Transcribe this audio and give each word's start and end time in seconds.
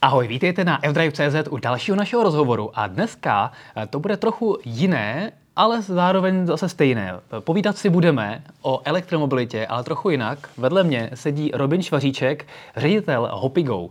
Ahoj, 0.00 0.32
vítejte 0.32 0.64
na 0.64 0.80
fdrive.cz 0.80 1.52
u 1.52 1.60
dalšího 1.60 1.96
našeho 1.96 2.22
rozhovoru. 2.24 2.72
A 2.72 2.86
dneska 2.88 3.52
eh, 3.52 3.86
to 3.86 4.00
bude 4.00 4.16
trochu 4.16 4.56
jiné, 4.64 5.32
ale 5.56 5.82
zároveň 5.82 6.46
zase 6.46 6.68
stejné. 6.68 7.20
Povídat 7.40 7.78
si 7.78 7.90
budeme 7.90 8.42
o 8.62 8.80
elektromobilitě, 8.84 9.66
ale 9.66 9.84
trochu 9.84 10.10
jinak. 10.10 10.38
Vedle 10.56 10.84
mě 10.84 11.10
sedí 11.14 11.50
Robin 11.54 11.82
Švaříček, 11.82 12.46
ředitel 12.76 13.30
Hopigo. 13.32 13.88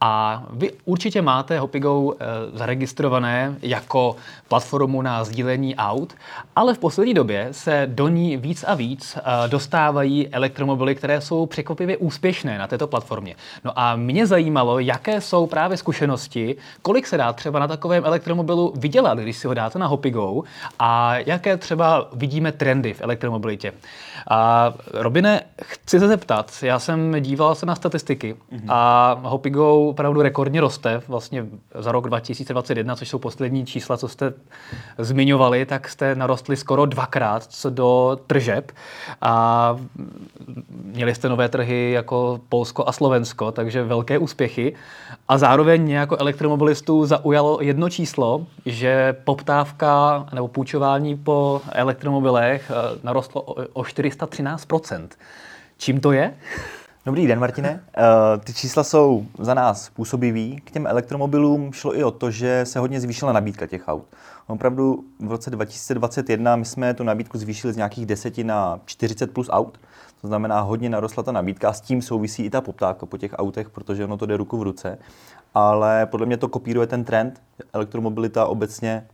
A 0.00 0.42
vy 0.50 0.72
určitě 0.84 1.22
máte 1.22 1.58
Hopigo 1.58 2.12
eh, 2.12 2.26
zaregistrované 2.52 3.54
jako 3.62 4.16
platformu 4.48 5.02
na 5.02 5.24
sdílení 5.24 5.76
aut, 5.76 6.14
ale 6.56 6.74
v 6.74 6.78
poslední 6.78 7.14
době 7.14 7.48
se 7.50 7.86
do 7.90 8.08
ní 8.08 8.36
víc 8.36 8.64
a 8.68 8.74
víc 8.74 9.16
eh, 9.16 9.48
dostávají 9.48 10.28
elektromobily, 10.28 10.94
které 10.94 11.20
jsou 11.20 11.46
překvapivě 11.46 11.96
úspěšné 11.96 12.58
na 12.58 12.66
této 12.66 12.86
platformě. 12.86 13.34
No 13.64 13.72
a 13.78 13.96
mě 13.96 14.26
zajímalo, 14.26 14.78
jaké 14.78 15.20
jsou 15.20 15.46
právě 15.46 15.76
zkušenosti, 15.76 16.56
kolik 16.82 17.06
se 17.06 17.16
dá 17.16 17.32
třeba 17.32 17.58
na 17.58 17.68
takovém 17.68 18.04
elektromobilu 18.04 18.72
vydělat, 18.76 19.18
když 19.18 19.36
si 19.36 19.46
ho 19.46 19.54
dáte 19.54 19.78
na 19.78 19.86
Hopigo 19.86 20.42
a 20.78 21.09
jaké 21.18 21.56
třeba 21.56 22.08
vidíme 22.12 22.52
trendy 22.52 22.94
v 22.94 23.00
elektromobilitě. 23.00 23.72
A 24.30 24.72
Robine, 24.92 25.40
chci 25.62 26.00
se 26.00 26.08
zeptat, 26.08 26.52
já 26.62 26.78
jsem 26.78 27.16
díval 27.20 27.54
se 27.54 27.66
na 27.66 27.74
statistiky 27.74 28.34
mm-hmm. 28.34 28.64
a 28.68 29.16
Hopigo 29.22 29.88
opravdu 29.88 30.22
rekordně 30.22 30.60
roste, 30.60 31.02
vlastně 31.08 31.46
za 31.78 31.92
rok 31.92 32.06
2021, 32.06 32.96
což 32.96 33.08
jsou 33.08 33.18
poslední 33.18 33.66
čísla, 33.66 33.96
co 33.96 34.08
jste 34.08 34.32
zmiňovali, 34.98 35.66
tak 35.66 35.88
jste 35.88 36.14
narostli 36.14 36.56
skoro 36.56 36.86
dvakrát 36.86 37.44
co 37.44 37.70
do 37.70 38.18
tržeb 38.26 38.72
a 39.20 39.76
měli 40.84 41.14
jste 41.14 41.28
nové 41.28 41.48
trhy 41.48 41.90
jako 41.90 42.40
Polsko 42.48 42.88
a 42.88 42.92
Slovensko, 42.92 43.52
takže 43.52 43.82
velké 43.82 44.18
úspěchy. 44.18 44.74
A 45.28 45.38
zároveň 45.38 45.82
mě 45.82 45.96
jako 45.96 46.16
elektromobilistů 46.16 47.06
zaujalo 47.06 47.58
jedno 47.60 47.90
číslo, 47.90 48.46
že 48.66 49.16
poptávka 49.24 50.26
nebo 50.34 50.48
půjčování 50.90 51.16
po 51.16 51.62
elektromobilech 51.72 52.70
eh, 52.70 52.98
narostlo 53.02 53.42
o 53.42 53.82
413% 53.82 55.08
Čím 55.76 56.00
to 56.00 56.12
je? 56.12 56.34
Dobrý 57.06 57.26
den, 57.26 57.38
Martine. 57.38 57.84
Uh, 57.98 58.44
ty 58.44 58.54
čísla 58.54 58.84
jsou 58.84 59.26
za 59.38 59.54
nás 59.54 59.90
působivý. 59.90 60.60
K 60.64 60.70
těm 60.70 60.86
elektromobilům 60.86 61.72
šlo 61.72 61.98
i 61.98 62.04
o 62.04 62.10
to, 62.10 62.30
že 62.30 62.64
se 62.64 62.78
hodně 62.78 63.00
zvýšila 63.00 63.32
nabídka 63.32 63.66
těch 63.66 63.88
aut. 63.88 64.04
Opravdu 64.46 65.04
v 65.20 65.30
roce 65.30 65.50
2021 65.50 66.56
my 66.56 66.64
jsme 66.64 66.94
tu 66.94 67.02
nabídku 67.04 67.38
zvýšili 67.38 67.72
z 67.72 67.76
nějakých 67.76 68.06
10 68.06 68.38
na 68.38 68.80
40 68.84 69.32
plus 69.32 69.48
aut. 69.52 69.78
To 70.20 70.26
znamená, 70.26 70.60
hodně 70.60 70.90
narostla 70.90 71.22
ta 71.22 71.32
nabídka 71.32 71.68
a 71.68 71.72
s 71.72 71.80
tím 71.80 72.02
souvisí 72.02 72.44
i 72.44 72.50
ta 72.50 72.60
poptávka 72.60 73.06
po 73.06 73.18
těch 73.18 73.32
autech, 73.38 73.70
protože 73.70 74.04
ono 74.04 74.16
to 74.16 74.26
jde 74.26 74.36
ruku 74.36 74.58
v 74.58 74.62
ruce. 74.62 74.98
Ale 75.54 76.06
podle 76.06 76.26
mě 76.26 76.36
to 76.36 76.48
kopíruje 76.48 76.86
ten 76.86 77.04
trend. 77.04 77.42
Elektromobilita 77.72 78.46
obecně 78.46 79.06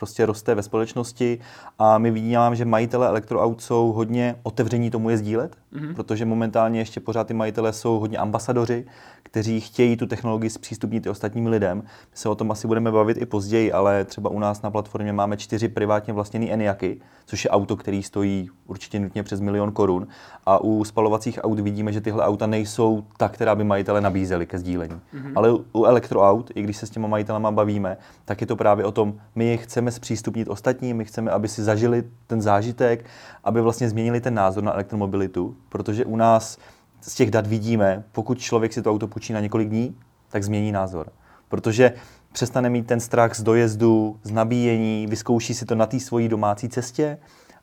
prostě 0.00 0.26
roste 0.26 0.54
ve 0.54 0.62
společnosti. 0.62 1.38
A 1.78 1.98
my 1.98 2.10
vidíme, 2.10 2.56
že 2.56 2.64
majitele 2.64 3.08
elektroaut 3.08 3.62
jsou 3.62 3.92
hodně 3.92 4.36
otevření 4.42 4.90
tomu 4.90 5.10
je 5.10 5.18
sdílet, 5.18 5.56
mm-hmm. 5.72 5.94
protože 5.94 6.24
momentálně 6.24 6.80
ještě 6.80 7.00
pořád 7.00 7.26
ty 7.26 7.34
majitele 7.34 7.72
jsou 7.72 7.98
hodně 7.98 8.18
ambasadoři, 8.18 8.84
kteří 9.22 9.60
chtějí 9.60 9.96
tu 9.96 10.06
technologii 10.06 10.50
zpřístupnit 10.50 11.06
i 11.06 11.10
ostatním 11.10 11.46
lidem. 11.46 11.78
My 12.10 12.16
se 12.16 12.28
o 12.28 12.34
tom 12.34 12.50
asi 12.50 12.66
budeme 12.66 12.92
bavit 12.92 13.16
i 13.16 13.26
později, 13.26 13.72
ale 13.72 14.04
třeba 14.04 14.30
u 14.30 14.38
nás 14.38 14.62
na 14.62 14.70
platformě 14.70 15.12
máme 15.12 15.36
čtyři 15.36 15.68
privátně 15.68 16.12
vlastněné 16.12 16.46
Eniaky, 16.46 17.00
což 17.26 17.44
je 17.44 17.50
auto, 17.50 17.76
který 17.76 18.02
stojí 18.02 18.48
určitě 18.66 19.00
nutně 19.00 19.22
přes 19.22 19.40
milion 19.40 19.72
korun. 19.72 20.06
A 20.46 20.58
u 20.58 20.84
spalovacích 20.84 21.38
aut 21.42 21.60
vidíme, 21.60 21.92
že 21.92 22.00
tyhle 22.00 22.24
auta 22.24 22.46
nejsou 22.46 23.04
ta, 23.16 23.28
která 23.28 23.54
by 23.54 23.64
majitele 23.64 24.00
nabízeli 24.00 24.46
ke 24.46 24.58
sdílení. 24.58 24.94
Mm-hmm. 24.94 25.32
Ale 25.34 25.52
u 25.72 25.84
elektroaut, 25.84 26.50
i 26.54 26.62
když 26.62 26.76
se 26.76 26.86
s 26.86 26.90
těma 26.90 27.08
majitelama 27.08 27.50
bavíme, 27.50 27.96
tak 28.24 28.40
je 28.40 28.46
to 28.46 28.56
právě 28.56 28.84
o 28.84 28.92
tom, 28.92 29.14
my 29.34 29.44
je 29.44 29.56
chceme 29.56 29.90
zpřístupnit 29.90 30.48
ostatním, 30.48 30.96
my 30.96 31.04
chceme, 31.04 31.30
aby 31.30 31.48
si 31.48 31.62
zažili 31.62 32.04
ten 32.26 32.42
zážitek, 32.42 33.04
aby 33.44 33.60
vlastně 33.60 33.88
změnili 33.88 34.20
ten 34.20 34.34
názor 34.34 34.64
na 34.64 34.72
elektromobilitu, 34.72 35.56
protože 35.70 36.04
u 36.04 36.16
nás 36.16 36.58
z 37.00 37.14
těch 37.14 37.30
dat 37.30 37.46
vidíme, 37.46 38.04
pokud 38.12 38.38
člověk 38.38 38.72
si 38.72 38.82
to 38.82 38.90
auto 38.90 39.08
půjčí 39.08 39.32
na 39.32 39.40
několik 39.40 39.68
dní, 39.68 39.96
tak 40.28 40.44
změní 40.44 40.72
názor. 40.72 41.12
Protože 41.48 41.92
přestane 42.32 42.70
mít 42.70 42.86
ten 42.86 43.00
strach 43.00 43.36
z 43.36 43.42
dojezdu, 43.42 44.20
z 44.22 44.30
nabíjení, 44.30 45.06
vyzkouší 45.06 45.54
si 45.54 45.66
to 45.66 45.74
na 45.74 45.86
té 45.86 46.00
svojí 46.00 46.28
domácí 46.28 46.68
cestě 46.68 47.18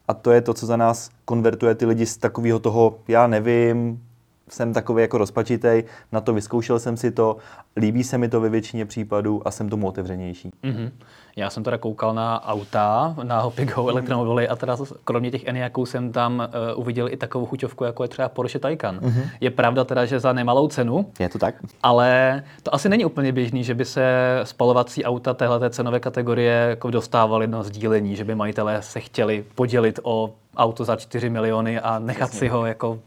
a 0.08 0.14
to 0.14 0.32
je 0.32 0.42
to, 0.42 0.54
co 0.54 0.66
za 0.66 0.78
nás 0.78 1.10
konvertuje 1.26 1.76
ty 1.76 1.86
lidi 1.86 2.06
z 2.06 2.18
takového 2.18 2.60
toho, 2.60 3.00
já 3.08 3.28
nevím, 3.28 4.04
jsem 4.50 4.74
takový 4.74 5.02
jako 5.02 5.18
rozpačitej, 5.18 5.84
na 6.12 6.22
to 6.22 6.34
vyzkoušel 6.34 6.80
jsem 6.80 6.98
si 6.98 7.12
to, 7.12 7.38
líbí 7.78 8.04
se 8.04 8.18
mi 8.18 8.30
to 8.30 8.42
ve 8.42 8.50
většině 8.50 8.86
případů 8.86 9.48
a 9.48 9.52
jsem 9.52 9.70
tomu 9.70 9.88
otevřenější. 9.88 10.52
Mm-hmm. 10.64 10.92
Já 11.38 11.50
jsem 11.50 11.64
teda 11.64 11.78
koukal 11.78 12.14
na 12.14 12.48
auta, 12.48 13.16
na 13.24 13.40
Hopigo 13.40 13.74
mm-hmm. 13.74 13.90
elektromobily 13.90 14.48
a 14.48 14.56
teda 14.56 14.78
kromě 15.04 15.32
těch 15.32 15.48
Eniaků 15.48 15.86
jsem 15.86 16.12
tam 16.12 16.50
uh, 16.74 16.80
uviděl 16.80 17.10
i 17.10 17.18
takovou 17.18 17.46
chuťovku, 17.46 17.84
jako 17.84 18.04
je 18.04 18.10
třeba 18.10 18.30
Porsche 18.30 18.60
Taycan. 18.60 19.00
Mm-hmm. 19.00 19.30
Je 19.42 19.50
pravda 19.50 19.84
teda, 19.84 20.06
že 20.06 20.20
za 20.20 20.34
nemalou 20.34 20.68
cenu. 20.68 21.12
Je 21.20 21.30
to 21.30 21.40
tak. 21.40 21.56
Ale 21.84 22.44
to 22.64 22.76
asi 22.76 22.90
není 22.90 23.06
úplně 23.06 23.32
běžný, 23.32 23.64
že 23.64 23.76
by 23.76 23.86
se 23.86 24.40
spalovací 24.44 25.04
auta 25.06 25.34
téhle 25.34 25.70
cenové 25.70 26.00
kategorie 26.00 26.66
jako 26.70 26.92
dostávaly 26.92 27.48
na 27.48 27.64
sdílení, 27.64 28.16
že 28.16 28.24
by 28.24 28.36
majitelé 28.36 28.82
se 28.82 29.00
chtěli 29.00 29.46
podělit 29.56 30.00
o 30.04 30.34
auto 30.58 30.84
za 30.84 30.96
4 30.96 31.30
miliony 31.30 31.80
a 31.80 32.00
nechat 32.00 32.30
Přesně. 32.30 32.40
si 32.40 32.48
ho 32.48 32.66
jako 32.66 33.00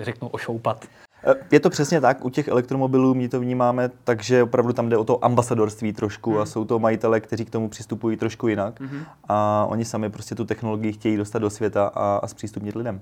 eh, 0.00 0.04
řeknu 0.04 0.28
ošoupat. 0.28 0.84
Eh, 1.24 1.34
je 1.50 1.60
to 1.60 1.70
přesně 1.70 2.00
tak, 2.00 2.24
u 2.24 2.30
těch 2.30 2.48
elektromobilů 2.48 3.14
my 3.14 3.28
to 3.28 3.40
vnímáme, 3.40 3.90
takže 4.04 4.42
opravdu 4.42 4.72
tam 4.72 4.88
jde 4.88 4.96
o 4.96 5.04
to 5.04 5.24
ambasadorství 5.24 5.92
trošku 5.92 6.30
mm. 6.30 6.38
a 6.38 6.46
jsou 6.46 6.64
to 6.64 6.78
majitele, 6.78 7.20
kteří 7.20 7.44
k 7.44 7.50
tomu 7.50 7.68
přistupují 7.68 8.16
trošku 8.16 8.48
jinak 8.48 8.80
mm. 8.80 9.04
a 9.28 9.66
oni 9.68 9.84
sami 9.84 10.10
prostě 10.10 10.34
tu 10.34 10.44
technologii 10.44 10.92
chtějí 10.92 11.16
dostat 11.16 11.38
do 11.38 11.50
světa 11.50 11.86
a, 11.94 12.16
a 12.22 12.26
zpřístupnit 12.26 12.74
lidem. 12.74 13.00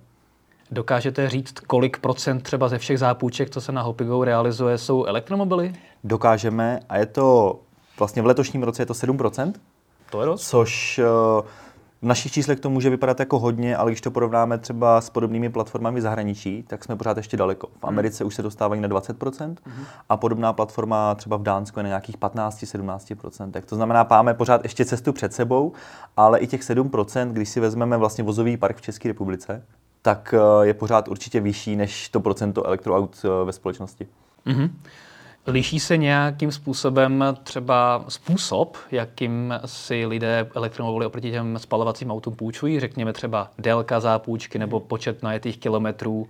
Dokážete 0.71 1.29
říct, 1.29 1.61
kolik 1.61 1.99
procent 1.99 2.41
třeba 2.41 2.69
ze 2.69 2.79
všech 2.79 2.99
zápůjček, 2.99 3.51
co 3.51 3.61
se 3.61 3.73
na 3.73 3.83
Hopigo 3.83 4.25
realizuje, 4.25 4.79
jsou 4.79 5.05
elektromobily? 5.05 5.73
Dokážeme 6.05 6.81
a 6.89 6.99
je 6.99 7.07
to 7.07 7.59
vlastně 7.99 8.23
v 8.23 8.27
letošním 8.27 8.63
roce 8.63 8.83
je 8.83 8.87
to 8.87 8.93
7%. 8.93 9.53
To 10.11 10.21
je 10.21 10.27
dost. 10.27 10.49
Což 10.49 11.01
uh, 11.39 11.47
v 12.03 12.07
našich 12.07 12.33
číslech 12.33 12.61
to 12.61 12.71
může 12.71 12.91
vypadat 12.91 13.21
jako 13.21 13.39
hodně, 13.39 13.77
ale 13.77 13.91
když 13.91 14.01
to 14.01 14.11
porovnáme 14.11 14.59
třeba 14.59 15.01
s 15.01 15.11
podobnými 15.11 15.51
platformami 15.51 16.01
v 16.01 16.03
zahraničí, 16.03 16.65
tak 16.67 16.85
jsme 16.85 16.97
pořád 16.97 17.17
ještě 17.17 17.37
daleko. 17.37 17.69
V 17.79 17.85
Americe 17.85 18.25
už 18.25 18.35
se 18.35 18.43
dostávají 18.43 18.81
na 18.81 18.89
20% 18.89 19.15
mm-hmm. 19.55 19.85
a 20.09 20.17
podobná 20.17 20.53
platforma 20.53 21.15
třeba 21.15 21.37
v 21.37 21.43
Dánsku 21.43 21.79
je 21.79 21.83
na 21.83 21.89
nějakých 21.89 22.19
15-17%. 22.19 23.51
Tak 23.51 23.65
to 23.65 23.77
znamená, 23.77 24.07
máme 24.11 24.35
pořád 24.35 24.63
ještě 24.63 24.85
cestu 24.85 25.13
před 25.13 25.33
sebou, 25.33 25.73
ale 26.17 26.39
i 26.39 26.47
těch 26.47 26.61
7%, 26.63 27.33
když 27.33 27.49
si 27.49 27.61
vezmeme 27.61 27.97
vlastně 27.97 28.25
vozový 28.25 28.57
park 28.57 28.77
v 28.77 28.83
České 28.83 29.09
republice, 29.09 29.63
tak 30.03 30.35
eh, 30.35 30.67
je 30.67 30.75
pořád 30.75 31.09
určitě 31.09 31.41
vyšší 31.41 31.77
než 31.77 32.09
to 32.09 32.21
procento 32.21 32.67
elektroaut 32.67 33.17
eh, 33.25 33.45
ve 33.45 33.53
společnosti. 33.53 34.07
Mm-hmm. 34.47 34.71
Liší 35.47 35.81
se 35.81 35.97
nějakým 35.97 36.53
způsobem 36.53 37.25
třeba 37.43 38.05
způsob, 38.09 38.77
jakým 38.91 39.55
si 39.67 40.07
lidé 40.07 40.51
elektromobily 40.55 41.07
oproti 41.07 41.31
těm 41.31 41.59
spalovacím 41.59 42.11
autům 42.11 42.35
půjčují? 42.35 42.81
Řekněme 42.81 43.13
třeba 43.13 43.51
délka 43.59 44.01
zápůjčky 44.01 44.59
nebo 44.59 44.81
počet 44.81 45.23
najetých 45.23 45.59
kilometrů? 45.59 46.29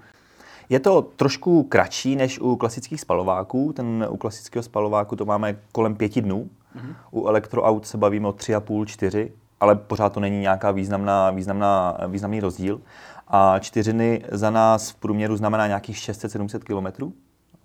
Je 0.69 0.81
to 0.81 1.03
trošku 1.03 1.63
kratší 1.63 2.17
než 2.17 2.39
u 2.39 2.57
klasických 2.57 3.01
spalováků. 3.01 3.73
Ten 3.73 4.07
u 4.11 4.17
klasického 4.17 4.63
spalováku 4.63 5.17
to 5.17 5.25
máme 5.25 5.57
kolem 5.73 5.95
pěti 5.95 6.23
dnů. 6.23 6.49
Mm-hmm. 6.77 6.95
U 7.11 7.27
elektroaut 7.27 7.87
se 7.87 7.99
bavíme 7.99 8.29
o 8.29 8.33
tři 8.33 8.55
a 8.55 8.61
půl, 8.61 8.87
čtyři, 8.87 9.33
ale 9.61 9.77
pořád 9.77 10.13
to 10.13 10.21
není 10.21 10.41
nějaká 10.41 10.71
významná, 10.71 11.31
významná, 11.31 11.97
významný 12.09 12.41
rozdíl. 12.41 12.81
A 13.29 13.59
čtyřiny 13.59 14.25
za 14.33 14.51
nás 14.51 14.91
v 14.91 14.95
průměru 14.95 15.37
znamená 15.37 15.67
nějakých 15.67 15.97
600-700 15.97 16.59
kilometrů 16.59 17.13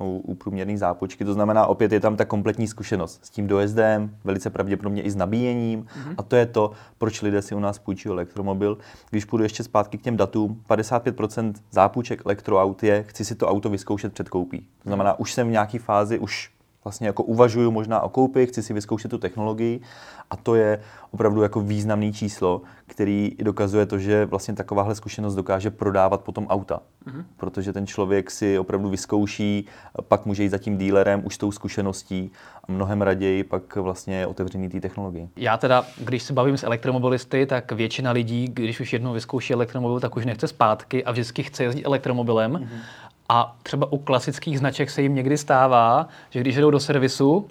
u, 0.01 0.17
u 0.17 0.35
průměrné 0.35 0.78
zápočky. 0.78 1.25
To 1.25 1.34
znamená, 1.34 1.66
opět 1.66 1.91
je 1.91 1.99
tam 1.99 2.16
ta 2.16 2.25
kompletní 2.25 2.67
zkušenost 2.67 3.25
s 3.25 3.29
tím 3.29 3.47
dojezdem, 3.47 4.16
velice 4.23 4.49
pravděpodobně 4.49 5.02
i 5.02 5.11
s 5.11 5.16
nabíjením. 5.16 5.81
Mm-hmm. 5.84 6.16
A 6.17 6.23
to 6.23 6.35
je 6.35 6.46
to, 6.46 6.72
proč 6.97 7.22
lidé 7.22 7.41
si 7.41 7.55
u 7.55 7.59
nás 7.59 7.79
půjčí 7.79 8.09
elektromobil. 8.09 8.78
Když 9.09 9.25
půjdu 9.25 9.43
ještě 9.43 9.64
zpátky 9.64 9.97
k 9.97 10.02
těm 10.02 10.17
datům, 10.17 10.61
55% 10.70 11.53
zápůjček 11.72 12.22
elektroaut 12.25 12.84
je, 12.84 13.03
chci 13.03 13.25
si 13.25 13.35
to 13.35 13.47
auto 13.47 13.70
vyzkoušet 13.70 14.14
před 14.14 14.29
koupí. 14.29 14.59
To 14.84 14.90
znamená, 14.90 15.20
už 15.20 15.34
jsem 15.34 15.47
v 15.47 15.52
nějaké 15.52 15.79
fázi, 15.79 16.20
už 16.20 16.52
vlastně 16.83 17.07
jako 17.07 17.23
uvažuju 17.23 17.72
možná 17.72 18.01
o 18.01 18.09
koupi, 18.09 18.47
chci 18.47 18.63
si 18.63 18.73
vyzkoušet 18.73 19.11
tu 19.11 19.17
technologii 19.17 19.81
a 20.29 20.35
to 20.35 20.55
je 20.55 20.79
opravdu 21.11 21.41
jako 21.41 21.61
významný 21.61 22.13
číslo, 22.13 22.61
který 22.87 23.31
dokazuje 23.39 23.85
to, 23.85 23.99
že 23.99 24.25
vlastně 24.25 24.53
takováhle 24.53 24.95
zkušenost 24.95 25.35
dokáže 25.35 25.72
prodávat 25.72 26.22
potom 26.22 26.47
auta. 26.47 26.79
Mm-hmm. 27.07 27.23
Protože 27.37 27.73
ten 27.73 27.87
člověk 27.87 28.31
si 28.31 28.59
opravdu 28.59 28.89
vyzkouší, 28.89 29.67
pak 30.07 30.25
může 30.25 30.43
jít 30.43 30.49
za 30.49 30.57
tím 30.57 30.78
dílerem 30.78 31.22
už 31.25 31.35
s 31.35 31.37
tou 31.37 31.51
zkušeností 31.51 32.31
a 32.63 32.72
mnohem 32.72 33.01
raději 33.01 33.43
pak 33.43 33.75
vlastně 33.75 34.19
je 34.19 34.27
otevřený 34.27 34.69
té 34.69 34.81
technologii. 34.81 35.29
Já 35.35 35.57
teda, 35.57 35.85
když 35.97 36.23
se 36.23 36.34
bavím 36.34 36.57
s 36.57 36.63
elektromobilisty, 36.63 37.45
tak 37.45 37.72
většina 37.72 38.11
lidí, 38.11 38.47
když 38.53 38.79
už 38.79 38.93
jednou 38.93 39.13
vyzkouší 39.13 39.53
elektromobil, 39.53 39.99
tak 39.99 40.16
už 40.16 40.25
nechce 40.25 40.47
zpátky 40.47 41.03
a 41.03 41.11
vždycky 41.11 41.43
chce 41.43 41.63
jezdit 41.63 41.85
elektromobilem. 41.85 42.53
Mm-hmm 42.53 43.10
A 43.33 43.55
třeba 43.63 43.91
u 43.91 43.97
klasických 43.97 44.59
značek 44.59 44.89
se 44.89 45.01
jim 45.01 45.16
někdy 45.16 45.37
stává, 45.37 46.07
že 46.29 46.39
když 46.39 46.55
jdou 46.55 46.72
do 46.72 46.79
servisu, 46.79 47.47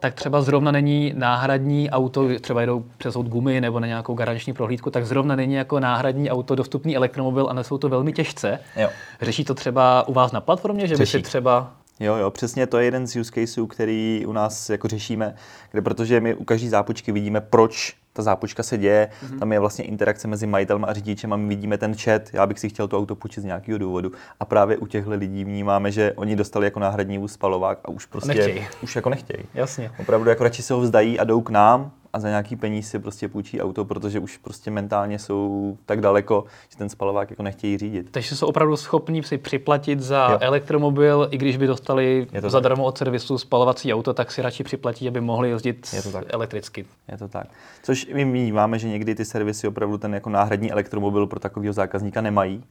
tak 0.00 0.14
třeba 0.14 0.42
zrovna 0.42 0.72
není 0.72 1.12
náhradní 1.16 1.90
auto, 1.90 2.28
třeba 2.40 2.62
jdou 2.62 2.84
přes 2.98 3.14
gumy 3.14 3.60
nebo 3.60 3.80
na 3.80 3.86
nějakou 3.86 4.14
garanční 4.14 4.52
prohlídku, 4.52 4.90
tak 4.90 5.06
zrovna 5.06 5.36
není 5.36 5.54
jako 5.54 5.80
náhradní 5.80 6.30
auto 6.30 6.54
dostupný 6.54 6.96
elektromobil 6.96 7.46
a 7.50 7.52
nesou 7.52 7.78
to 7.78 7.88
velmi 7.88 8.12
těžce. 8.12 8.58
Jo. 8.76 8.88
Řeší 9.22 9.44
to 9.44 9.54
třeba 9.54 10.08
u 10.08 10.12
vás 10.12 10.32
na 10.32 10.40
platformě, 10.40 10.86
že 10.86 10.96
Řeší. 10.96 11.18
by 11.18 11.22
si 11.22 11.22
třeba 11.22 11.70
Jo, 12.00 12.16
jo, 12.16 12.30
přesně 12.30 12.66
to 12.66 12.78
je 12.78 12.84
jeden 12.84 13.06
z 13.06 13.16
use 13.16 13.32
caseů, 13.34 13.66
který 13.66 14.24
u 14.26 14.32
nás 14.32 14.70
jako 14.70 14.88
řešíme, 14.88 15.34
kde 15.70 15.82
protože 15.82 16.20
my 16.20 16.34
u 16.34 16.44
každé 16.44 16.68
zápočky 16.68 17.12
vidíme, 17.12 17.40
proč 17.40 17.96
ta 18.12 18.22
zápočka 18.22 18.62
se 18.62 18.78
děje, 18.78 19.08
mm-hmm. 19.26 19.38
tam 19.38 19.52
je 19.52 19.60
vlastně 19.60 19.84
interakce 19.84 20.28
mezi 20.28 20.46
majitelem 20.46 20.84
a 20.84 20.92
řidičem 20.92 21.32
a 21.32 21.36
my 21.36 21.48
vidíme 21.48 21.78
ten 21.78 21.94
chat, 21.96 22.22
já 22.32 22.46
bych 22.46 22.58
si 22.58 22.68
chtěl 22.68 22.88
to 22.88 22.98
auto 22.98 23.16
půjčit 23.16 23.40
z 23.40 23.44
nějakého 23.44 23.78
důvodu. 23.78 24.12
A 24.40 24.44
právě 24.44 24.76
u 24.76 24.86
těchto 24.86 25.10
lidí 25.10 25.44
vnímáme, 25.44 25.92
že 25.92 26.12
oni 26.12 26.36
dostali 26.36 26.66
jako 26.66 26.80
náhradní 26.80 27.18
vůz 27.18 27.32
spalovák 27.32 27.78
a 27.84 27.88
už 27.88 28.06
prostě 28.06 28.34
Nechtějí. 28.34 28.66
už 28.82 28.96
jako 28.96 29.10
nechtějí. 29.10 29.44
Jasně. 29.54 29.90
Opravdu 29.98 30.30
jako 30.30 30.44
radši 30.44 30.62
se 30.62 30.74
ho 30.74 30.80
vzdají 30.80 31.18
a 31.18 31.24
jdou 31.24 31.40
k 31.40 31.50
nám 31.50 31.92
a 32.14 32.20
za 32.20 32.28
nějaký 32.28 32.56
peníz 32.56 32.88
si 32.88 32.98
prostě 32.98 33.28
půjčí 33.28 33.60
auto, 33.60 33.84
protože 33.84 34.20
už 34.20 34.36
prostě 34.36 34.70
mentálně 34.70 35.18
jsou 35.18 35.78
tak 35.86 36.00
daleko, 36.00 36.44
že 36.70 36.76
ten 36.78 36.88
spalovák 36.88 37.30
jako 37.30 37.42
nechtějí 37.42 37.78
řídit. 37.78 38.08
Takže 38.10 38.36
jsou 38.36 38.46
opravdu 38.46 38.76
schopní 38.76 39.22
si 39.22 39.38
připlatit 39.38 40.00
za 40.00 40.28
Jo. 40.30 40.38
elektromobil, 40.40 41.28
i 41.30 41.38
když 41.38 41.56
by 41.56 41.66
dostali 41.66 42.26
Je 42.32 42.40
to 42.40 42.50
zadarmo 42.50 42.84
od 42.84 42.98
servisu 42.98 43.38
spalovací 43.38 43.94
auto, 43.94 44.14
tak 44.14 44.32
si 44.32 44.42
radši 44.42 44.64
připlatí, 44.64 45.08
aby 45.08 45.20
mohli 45.20 45.48
jezdit 45.50 45.90
Je 45.92 46.02
to 46.02 46.12
tak. 46.12 46.24
elektricky. 46.28 46.84
Je 47.12 47.18
to 47.18 47.28
tak. 47.28 47.46
Což 47.82 48.06
my 48.14 48.24
vnímáme, 48.24 48.78
že 48.78 48.88
někdy 48.88 49.14
ty 49.14 49.24
servisy 49.24 49.68
opravdu 49.68 49.98
ten 49.98 50.14
jako 50.14 50.30
náhradní 50.30 50.72
elektromobil 50.72 51.26
pro 51.26 51.40
takového 51.40 51.72
zákazníka 51.72 52.20
nemají. 52.20 52.64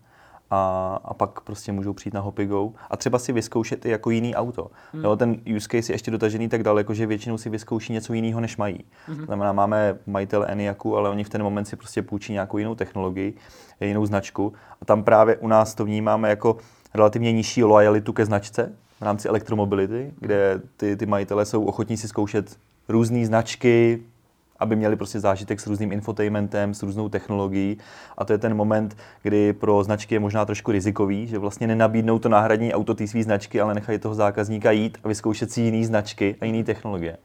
A, 0.56 1.00
a 1.06 1.14
pak 1.14 1.42
prostě 1.42 1.72
můžou 1.72 1.94
přijít 1.94 2.14
na 2.14 2.22
Hopigo 2.22 2.72
a 2.90 2.98
třeba 2.98 3.20
si 3.20 3.34
vyzkoušet 3.34 3.86
i 3.86 3.90
jako 3.90 4.10
jiný 4.10 4.36
auto. 4.36 4.72
Hmm. 4.94 5.04
Jo, 5.04 5.16
ten 5.16 5.38
use 5.56 5.68
case 5.72 5.92
je 5.92 5.94
ještě 5.94 6.12
dotažený 6.12 6.50
tak 6.50 6.64
daleko, 6.64 6.94
že 6.94 7.06
většinou 7.06 7.38
si 7.38 7.50
vyzkouší 7.50 7.94
něco 7.94 8.14
jiného, 8.14 8.42
než 8.42 8.58
mají. 8.58 8.86
Hmm. 9.08 9.18
To 9.18 9.26
znamená, 9.26 9.54
máme 9.54 9.98
majitel 10.08 10.46
Eniaku, 10.48 10.98
ale 10.98 11.10
oni 11.10 11.24
v 11.24 11.30
ten 11.30 11.44
moment 11.44 11.66
si 11.66 11.76
prostě 11.76 12.02
půjčí 12.02 12.34
nějakou 12.34 12.58
jinou 12.58 12.76
technologii, 12.76 13.34
jinou 13.82 14.06
značku. 14.06 14.54
A 14.82 14.86
tam 14.86 15.04
právě 15.04 15.38
u 15.38 15.48
nás 15.48 15.76
to 15.76 15.86
vnímáme 15.86 16.30
jako 16.30 16.58
relativně 16.94 17.32
nižší 17.32 17.64
lojalitu 17.64 18.14
ke 18.14 18.26
značce 18.26 18.72
v 19.00 19.02
rámci 19.02 19.28
elektromobility, 19.28 20.14
kde 20.20 20.62
ty, 20.78 20.96
ty 20.96 21.06
majitele 21.06 21.46
jsou 21.46 21.64
ochotní 21.64 21.98
si 21.98 22.08
zkoušet 22.08 22.58
různé 22.90 23.26
značky, 23.26 24.04
aby 24.63 24.75
měli 24.75 24.95
prostě 24.95 25.19
zážitek 25.19 25.60
s 25.60 25.68
různým 25.68 25.92
infotainmentem, 25.92 26.74
s 26.74 26.83
různou 26.83 27.10
technologií. 27.10 27.77
A 28.18 28.25
to 28.25 28.33
je 28.33 28.38
ten 28.38 28.54
moment, 28.54 28.98
kdy 29.21 29.54
pro 29.54 29.83
značky 29.83 30.15
je 30.15 30.19
možná 30.19 30.45
trošku 30.45 30.71
rizikový, 30.71 31.27
že 31.27 31.38
vlastně 31.38 31.68
nenabídnou 31.68 32.19
to 32.19 32.30
náhradní 32.30 32.74
auto 32.74 32.94
té 32.94 33.07
své 33.07 33.24
značky, 33.24 33.62
ale 33.62 33.74
nechají 33.74 34.00
toho 34.00 34.15
zákazníka 34.15 34.71
jít 34.71 34.98
a 35.04 35.07
vyzkoušet 35.07 35.51
si 35.51 35.62
jiné 35.62 35.86
značky 35.86 36.36
a 36.42 36.45
jiné 36.45 36.63
technologie. 36.63 37.18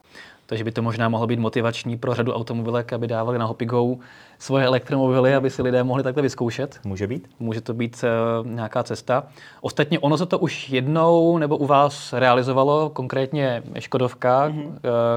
Takže 0.49 0.65
by 0.65 0.73
to 0.73 0.83
možná 0.83 1.09
mohlo 1.09 1.27
být 1.27 1.39
motivační 1.39 1.97
pro 1.97 2.15
řadu 2.15 2.33
automobilek, 2.33 2.93
aby 2.93 3.07
dávali 3.07 3.39
na 3.39 3.45
Hopigo 3.45 3.97
svoje 4.39 4.67
elektromobily, 4.67 5.35
aby 5.35 5.51
si 5.51 5.63
lidé 5.63 5.85
mohli 5.85 6.03
takhle 6.03 6.23
vyzkoušet. 6.23 6.81
Může 6.85 7.07
být? 7.07 7.31
Může 7.41 7.61
to 7.61 7.75
být 7.75 8.05
uh, 8.41 8.47
nějaká 8.47 8.83
cesta. 8.83 9.27
Ostatně 9.61 9.99
ono 9.99 10.19
se 10.19 10.27
to 10.27 10.39
už 10.39 10.71
jednou 10.71 11.39
nebo 11.39 11.57
u 11.57 11.67
vás 11.67 12.13
realizovalo, 12.13 12.91
konkrétně 12.91 13.63
Škodovka 13.79 14.49
mm-hmm. 14.49 14.73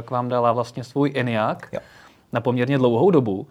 k 0.05 0.11
vám 0.11 0.29
dala 0.29 0.51
vlastně 0.51 0.83
svůj 0.83 1.11
Enyaq 1.15 1.67
Jo. 1.71 1.79
Na 2.33 2.41
poměrně 2.41 2.77
dlouhou 2.77 3.11
dobu. 3.11 3.47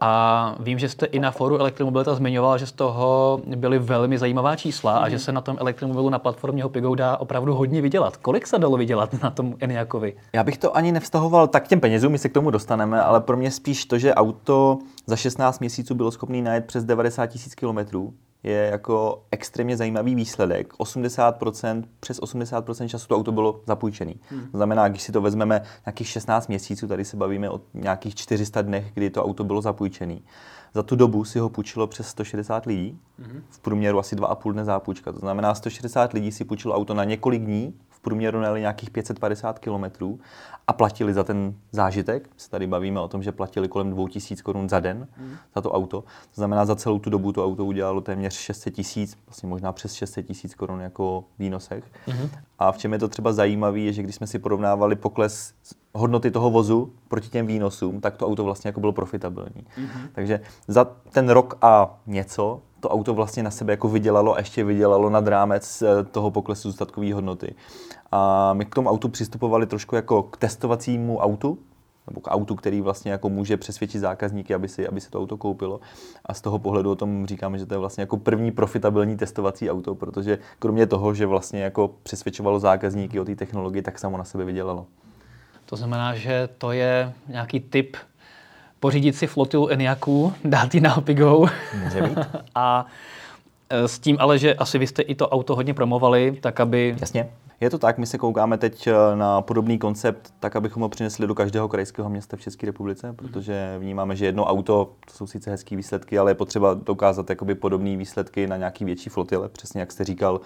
A 0.00 0.56
vím, 0.60 0.78
že 0.78 0.88
jste 0.88 1.06
i 1.06 1.18
na 1.18 1.30
fóru 1.30 1.58
Elektromobilita 1.58 2.14
zmiňoval, 2.14 2.58
že 2.58 2.66
z 2.66 2.72
toho 2.72 3.40
byly 3.56 3.78
velmi 3.78 4.18
zajímavá 4.18 4.56
čísla 4.56 4.98
mm-hmm. 4.98 5.04
a 5.04 5.08
že 5.08 5.18
se 5.18 5.32
na 5.32 5.40
tom 5.40 5.56
elektromobilu 5.60 6.10
na 6.10 6.18
platformě 6.18 6.62
Hopigo 6.62 6.94
dá 6.94 7.16
opravdu 7.16 7.54
hodně 7.54 7.82
vydělat. 7.82 8.16
Kolik 8.16 8.46
se 8.46 8.58
dalo 8.58 8.76
vydělat 8.76 9.22
na 9.22 9.30
tom 9.30 9.54
Enyaqovi? 9.60 10.14
Já 10.32 10.44
bych 10.44 10.58
to 10.58 10.76
ani 10.76 10.92
nevztahoval 10.92 11.48
tak 11.48 11.68
těm 11.68 11.80
penězům, 11.80 12.12
my 12.12 12.18
se 12.18 12.28
k 12.28 12.32
tomu 12.32 12.50
dostaneme, 12.50 13.02
ale 13.02 13.20
pro 13.20 13.36
mě 13.36 13.50
spíš 13.50 13.84
to, 13.84 13.98
že 13.98 14.14
auto 14.14 14.78
za 15.06 15.16
16 15.16 15.60
měsíců 15.60 15.94
bylo 15.94 16.10
schopné 16.10 16.42
najet 16.42 16.64
přes 16.64 16.84
90 16.84 17.26
tisíc 17.26 17.54
kilometrů, 17.54 18.14
je 18.44 18.68
jako 18.72 19.22
extrémně 19.30 19.76
zajímavý 19.76 20.14
výsledek. 20.14 20.74
80%, 20.74 21.84
přes 22.00 22.20
80% 22.20 22.88
času 22.88 23.06
to 23.08 23.16
auto 23.16 23.32
bylo 23.32 23.60
zapůjčené. 23.66 24.12
Hmm. 24.28 24.50
To 24.50 24.58
znamená, 24.58 24.88
když 24.88 25.02
si 25.02 25.12
to 25.12 25.20
vezmeme 25.20 25.62
nějakých 25.86 26.08
16 26.08 26.48
měsíců, 26.48 26.88
tady 26.88 27.04
se 27.04 27.16
bavíme 27.16 27.50
o 27.50 27.60
nějakých 27.74 28.14
400 28.14 28.62
dnech, 28.62 28.90
kdy 28.94 29.10
to 29.10 29.24
auto 29.24 29.44
bylo 29.44 29.62
zapůjčené. 29.62 30.18
Za 30.74 30.82
tu 30.82 30.96
dobu 30.96 31.24
si 31.24 31.38
ho 31.38 31.48
půjčilo 31.48 31.86
přes 31.86 32.08
160 32.08 32.66
lidí, 32.66 32.98
hmm. 33.18 33.42
v 33.50 33.58
průměru 33.58 33.98
asi 33.98 34.16
2,5 34.16 34.52
dne 34.52 34.64
zápůjčka. 34.64 35.12
To 35.12 35.18
znamená, 35.18 35.54
160 35.54 36.12
lidí 36.12 36.32
si 36.32 36.44
půjčilo 36.44 36.74
auto 36.74 36.94
na 36.94 37.04
několik 37.04 37.42
dní, 37.42 37.74
v 37.88 38.00
průměru 38.00 38.40
najeli 38.40 38.60
nějakých 38.60 38.90
550 38.90 39.58
kilometrů 39.58 40.20
a 40.66 40.72
platili 40.72 41.14
za 41.14 41.24
ten 41.24 41.54
zážitek. 41.72 42.30
Se 42.36 42.50
tady 42.50 42.66
bavíme 42.66 43.00
o 43.00 43.08
tom, 43.08 43.22
že 43.22 43.32
platili 43.32 43.68
kolem 43.68 43.90
2000 43.90 44.42
korun 44.42 44.68
za 44.68 44.80
den 44.80 45.08
mm. 45.18 45.36
za 45.54 45.60
to 45.60 45.72
auto. 45.72 46.00
To 46.00 46.34
znamená, 46.34 46.64
za 46.64 46.76
celou 46.76 46.98
tu 46.98 47.10
dobu 47.10 47.32
to 47.32 47.44
auto 47.44 47.64
udělalo 47.64 48.00
téměř 48.00 48.34
600 48.34 48.74
tisíc, 48.74 49.18
vlastně 49.26 49.48
možná 49.48 49.72
přes 49.72 49.92
600 49.92 50.26
tisíc 50.26 50.54
korun 50.54 50.80
jako 50.80 51.24
výnosech. 51.38 51.84
Mm. 52.06 52.30
A 52.58 52.72
v 52.72 52.78
čem 52.78 52.92
je 52.92 52.98
to 52.98 53.08
třeba 53.08 53.32
zajímavé, 53.32 53.80
je, 53.80 53.92
že 53.92 54.02
když 54.02 54.14
jsme 54.14 54.26
si 54.26 54.38
porovnávali 54.38 54.96
pokles 54.96 55.54
hodnoty 55.94 56.30
toho 56.30 56.50
vozu 56.50 56.92
proti 57.08 57.28
těm 57.28 57.46
výnosům, 57.46 58.00
tak 58.00 58.16
to 58.16 58.26
auto 58.26 58.44
vlastně 58.44 58.68
jako 58.68 58.80
bylo 58.80 58.92
profitabilní. 58.92 59.66
Mm-hmm. 59.78 60.08
Takže 60.12 60.40
za 60.68 60.84
ten 60.84 61.28
rok 61.28 61.58
a 61.62 61.98
něco 62.06 62.60
to 62.80 62.90
auto 62.90 63.14
vlastně 63.14 63.42
na 63.42 63.50
sebe 63.50 63.72
jako 63.72 63.88
vydělalo 63.88 64.34
a 64.34 64.38
ještě 64.38 64.64
vydělalo 64.64 65.10
nad 65.10 65.28
rámec 65.28 65.82
eh, 65.82 66.04
toho 66.04 66.30
poklesu 66.30 66.68
zůstatkové 66.68 67.14
hodnoty. 67.14 67.54
A 68.12 68.52
my 68.52 68.64
k 68.64 68.74
tomu 68.74 68.88
autu 68.88 69.08
přistupovali 69.08 69.66
trošku 69.66 69.96
jako 69.96 70.22
k 70.22 70.36
testovacímu 70.36 71.18
autu, 71.18 71.58
nebo 72.08 72.20
k 72.20 72.30
autu, 72.30 72.54
který 72.54 72.80
vlastně 72.80 73.12
jako 73.12 73.28
může 73.28 73.56
přesvědčit 73.56 73.98
zákazníky, 73.98 74.54
aby 74.54 74.68
si, 74.68 74.88
aby 74.88 75.00
si 75.00 75.10
to 75.10 75.20
auto 75.20 75.36
koupilo. 75.36 75.80
A 76.24 76.34
z 76.34 76.40
toho 76.40 76.58
pohledu 76.58 76.90
o 76.90 76.96
tom 76.96 77.26
říkáme, 77.26 77.58
že 77.58 77.66
to 77.66 77.74
je 77.74 77.78
vlastně 77.78 78.02
jako 78.02 78.16
první 78.16 78.50
profitabilní 78.50 79.16
testovací 79.16 79.70
auto, 79.70 79.94
protože 79.94 80.38
kromě 80.58 80.86
toho, 80.86 81.14
že 81.14 81.26
vlastně 81.26 81.62
jako 81.62 81.90
přesvědčovalo 82.02 82.60
zákazníky 82.60 83.20
o 83.20 83.24
té 83.24 83.36
technologii, 83.36 83.82
tak 83.82 83.98
samo 83.98 84.18
na 84.18 84.24
sebe 84.24 84.44
vydělalo. 84.44 84.86
To 85.74 85.78
znamená, 85.78 86.14
že 86.14 86.48
to 86.58 86.72
je 86.72 87.12
nějaký 87.28 87.60
typ 87.60 87.96
pořídit 88.80 89.16
si 89.16 89.26
flotilu 89.26 89.68
Enyaqů, 89.68 90.34
dát 90.44 90.74
ji 90.74 90.80
na 90.80 90.94
být. 91.00 91.48
a 92.54 92.86
e, 93.70 93.88
s 93.88 93.98
tím 93.98 94.16
ale, 94.20 94.38
že 94.38 94.54
asi 94.54 94.78
vy 94.78 94.86
jste 94.86 95.02
i 95.02 95.14
to 95.14 95.28
auto 95.28 95.56
hodně 95.56 95.74
promovali, 95.74 96.38
tak 96.40 96.60
aby... 96.60 96.96
Jasně. 97.00 97.28
Je 97.64 97.70
to 97.70 97.78
tak, 97.78 97.98
my 97.98 98.06
se 98.06 98.18
koukáme 98.18 98.58
teď 98.58 98.88
na 99.14 99.40
podobný 99.42 99.78
koncept, 99.78 100.34
tak 100.40 100.56
abychom 100.56 100.82
ho 100.82 100.88
přinesli 100.88 101.26
do 101.26 101.34
každého 101.34 101.68
krajského 101.68 102.10
města 102.10 102.36
v 102.36 102.40
České 102.40 102.66
republice, 102.66 103.12
protože 103.12 103.76
vnímáme, 103.78 104.16
že 104.16 104.26
jedno 104.26 104.44
auto, 104.44 104.92
to 105.06 105.14
jsou 105.14 105.26
sice 105.26 105.50
hezké 105.50 105.76
výsledky, 105.76 106.18
ale 106.18 106.30
je 106.30 106.34
potřeba 106.34 106.74
dokázat 106.74 107.30
jakoby 107.30 107.54
podobné 107.54 107.96
výsledky 107.96 108.46
na 108.46 108.56
nějaký 108.56 108.84
větší 108.84 109.10
flotile, 109.10 109.48
přesně 109.48 109.80
jak 109.80 109.92
jste 109.92 110.04
říkal, 110.04 110.40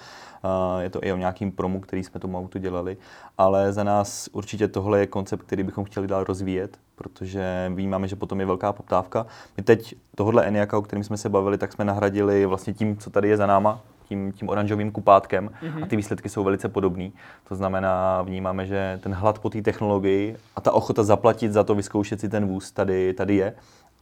je 0.80 0.90
to 0.90 1.04
i 1.04 1.12
o 1.12 1.16
nějakým 1.16 1.52
promu, 1.52 1.80
který 1.80 2.04
jsme 2.04 2.20
tomu 2.20 2.38
autu 2.38 2.58
dělali, 2.58 2.96
ale 3.38 3.72
za 3.72 3.84
nás 3.84 4.28
určitě 4.32 4.68
tohle 4.68 5.00
je 5.00 5.06
koncept, 5.06 5.42
který 5.42 5.62
bychom 5.62 5.84
chtěli 5.84 6.06
dál 6.06 6.24
rozvíjet, 6.24 6.78
protože 6.94 7.72
vnímáme, 7.74 8.08
že 8.08 8.16
potom 8.16 8.40
je 8.40 8.46
velká 8.46 8.72
poptávka. 8.72 9.26
My 9.56 9.62
teď 9.62 9.94
tohle 10.14 10.46
Eniaka, 10.46 10.78
o 10.78 10.82
kterém 10.82 11.04
jsme 11.04 11.16
se 11.16 11.28
bavili, 11.28 11.58
tak 11.58 11.72
jsme 11.72 11.84
nahradili 11.84 12.46
vlastně 12.46 12.72
tím, 12.74 12.96
co 12.96 13.10
tady 13.10 13.28
je 13.28 13.36
za 13.36 13.46
náma, 13.46 13.80
tím, 14.08 14.32
tím 14.32 14.48
oranžovým 14.48 14.92
kupátkem 14.92 15.50
mm-hmm. 15.62 15.82
a 15.82 15.86
ty 15.86 15.96
výsledky 15.96 16.28
jsou 16.28 16.44
velice 16.44 16.68
podobné. 16.68 17.10
To 17.48 17.54
znamená, 17.54 18.22
vnímáme, 18.22 18.66
že 18.66 19.00
ten 19.02 19.14
hlad 19.14 19.38
po 19.38 19.50
té 19.50 19.62
technologii 19.62 20.36
a 20.56 20.60
ta 20.60 20.72
ochota 20.72 21.02
zaplatit 21.02 21.52
za 21.52 21.64
to, 21.64 21.74
vyzkoušet 21.74 22.20
si 22.20 22.28
ten 22.28 22.46
vůz 22.46 22.72
tady, 22.72 23.12
tady 23.12 23.36
je. 23.36 23.54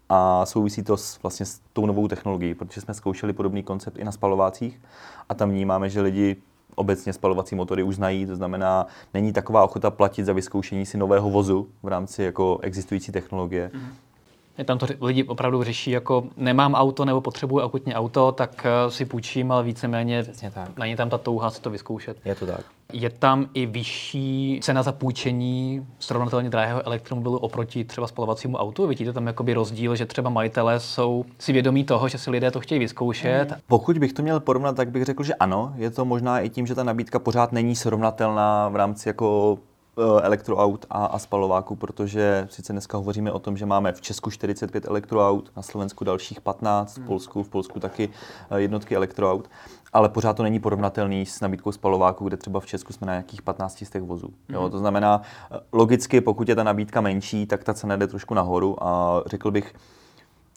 A 0.09 0.47
souvisí 0.47 0.83
to 0.83 0.97
s, 0.97 1.23
vlastně 1.23 1.47
s 1.47 1.61
tou 1.73 1.87
novou 1.87 2.09
technologií, 2.09 2.55
protože 2.55 2.81
jsme 2.81 2.95
zkoušeli 2.95 3.33
podobný 3.33 3.63
koncept 3.63 3.99
i 3.99 4.05
na 4.05 4.13
spalovácích 4.13 4.81
a 5.29 5.35
tam 5.35 5.51
vnímáme, 5.51 5.91
že 5.91 6.01
lidi 6.01 6.37
obecně 6.75 7.13
spalovací 7.13 7.55
motory 7.55 7.83
už 7.83 7.97
znají, 7.97 8.27
to 8.27 8.37
znamená, 8.37 8.87
není 9.15 9.33
taková 9.33 9.65
ochota 9.65 9.91
platit 9.91 10.25
za 10.25 10.33
vyzkoušení 10.33 10.87
si 10.87 10.99
nového 10.99 11.31
vozu 11.31 11.69
v 11.83 11.89
rámci 11.89 12.23
jako 12.23 12.59
existující 12.63 13.13
technologie. 13.13 13.71
Mm-hmm. 13.75 14.06
Tam 14.65 14.79
to 14.79 14.87
lidi 15.01 15.25
opravdu 15.25 15.63
řeší 15.63 15.91
jako 15.91 16.25
nemám 16.37 16.75
auto 16.75 17.05
nebo 17.05 17.21
potřebuji 17.21 17.61
akutně 17.61 17.95
auto, 17.95 18.33
tak 18.33 18.67
eh, 18.67 18.91
si 18.91 19.05
půjčím, 19.05 19.53
ale 19.53 19.63
víceméně 19.63 20.25
tak. 20.55 20.79
není 20.79 20.97
tam 20.97 21.11
ta 21.11 21.19
touha 21.19 21.51
si 21.51 21.61
to 21.63 21.71
vyzkoušet. 21.71 22.17
Je 22.25 22.35
to 22.35 22.47
tak. 22.47 22.61
Je 22.93 23.11
tam 23.11 23.47
i 23.55 23.67
vyšší 23.67 24.61
cena 24.63 24.83
za 24.83 24.93
půjčení 24.93 25.87
srovnatelně 25.99 26.51
drahého 26.51 26.87
elektromobilu 26.87 27.39
oproti 27.39 27.85
třeba 27.85 28.07
spalovacímu 28.07 28.57
autu? 28.57 28.87
Vidíte 28.87 29.13
tam 29.13 29.27
jakoby 29.27 29.55
rozdíl, 29.55 29.97
že 29.97 30.07
třeba 30.07 30.31
majitelé 30.31 30.81
jsou 30.81 31.25
si 31.39 31.53
vědomí 31.53 31.85
toho, 31.85 32.09
že 32.09 32.19
si 32.19 32.31
lidé 32.31 32.51
to 32.51 32.61
chtějí 32.61 32.79
vyzkoušet? 32.79 33.51
Mm. 33.51 33.57
Pokud 33.67 33.99
bych 33.99 34.13
to 34.13 34.23
měl 34.23 34.41
porovnat, 34.41 34.77
tak 34.77 34.91
bych 34.91 35.05
řekl, 35.05 35.23
že 35.23 35.35
ano. 35.35 35.73
Je 35.77 35.91
to 35.91 36.05
možná 36.05 36.41
i 36.41 36.49
tím, 36.49 36.67
že 36.67 36.75
ta 36.75 36.85
nabídka 36.85 37.19
pořád 37.19 37.53
není 37.53 37.77
srovnatelná 37.77 38.69
v 38.69 38.77
rámci 38.77 39.09
jako 39.09 39.59
elektroaut 40.23 40.87
a, 40.91 41.07
a 41.07 41.19
spalováků, 41.19 41.76
protože 41.76 42.49
sice 42.50 42.73
dneska 42.73 42.99
hovoříme 42.99 43.33
o 43.33 43.38
tom, 43.38 43.57
že 43.57 43.67
máme 43.67 43.93
v 43.93 44.00
Česku 44.00 44.31
45 44.31 44.85
elektroaut, 44.85 45.53
na 45.57 45.62
Slovensku 45.62 46.05
dalších 46.05 46.41
15, 46.41 46.97
v. 46.97 47.07
Polsku, 47.07 47.43
v 47.43 47.49
Polsku 47.49 47.81
taky 47.81 48.11
eh, 48.50 48.61
jednotky 48.61 48.97
elektroaut, 48.97 49.50
ale 49.93 50.09
pořád 50.09 50.33
to 50.33 50.43
není 50.43 50.61
porovnatelný 50.61 51.26
s 51.26 51.41
nabídkou 51.41 51.73
spalováků, 51.73 52.29
kde 52.29 52.37
třeba 52.37 52.61
v 52.61 52.67
Česku 52.67 52.93
jsme 52.93 53.07
na 53.07 53.12
nějakých 53.12 53.43
15 53.43 53.85
z 53.85 53.91
těch 53.91 54.03
vozů. 54.03 54.29
Jo, 54.49 54.61
hmm. 54.61 54.71
to 54.71 54.79
znamená, 54.79 55.23
eh, 55.50 55.59
logicky, 55.73 56.21
pokud 56.21 56.49
je 56.49 56.55
ta 56.55 56.62
nabídka 56.62 57.00
menší, 57.00 57.47
tak 57.47 57.65
ta 57.65 57.75
cena 57.75 57.97
jde 57.97 58.07
trošku 58.07 58.35
nahoru 58.35 58.85
a 58.85 59.23
řekl 59.26 59.50
bych, 59.50 59.75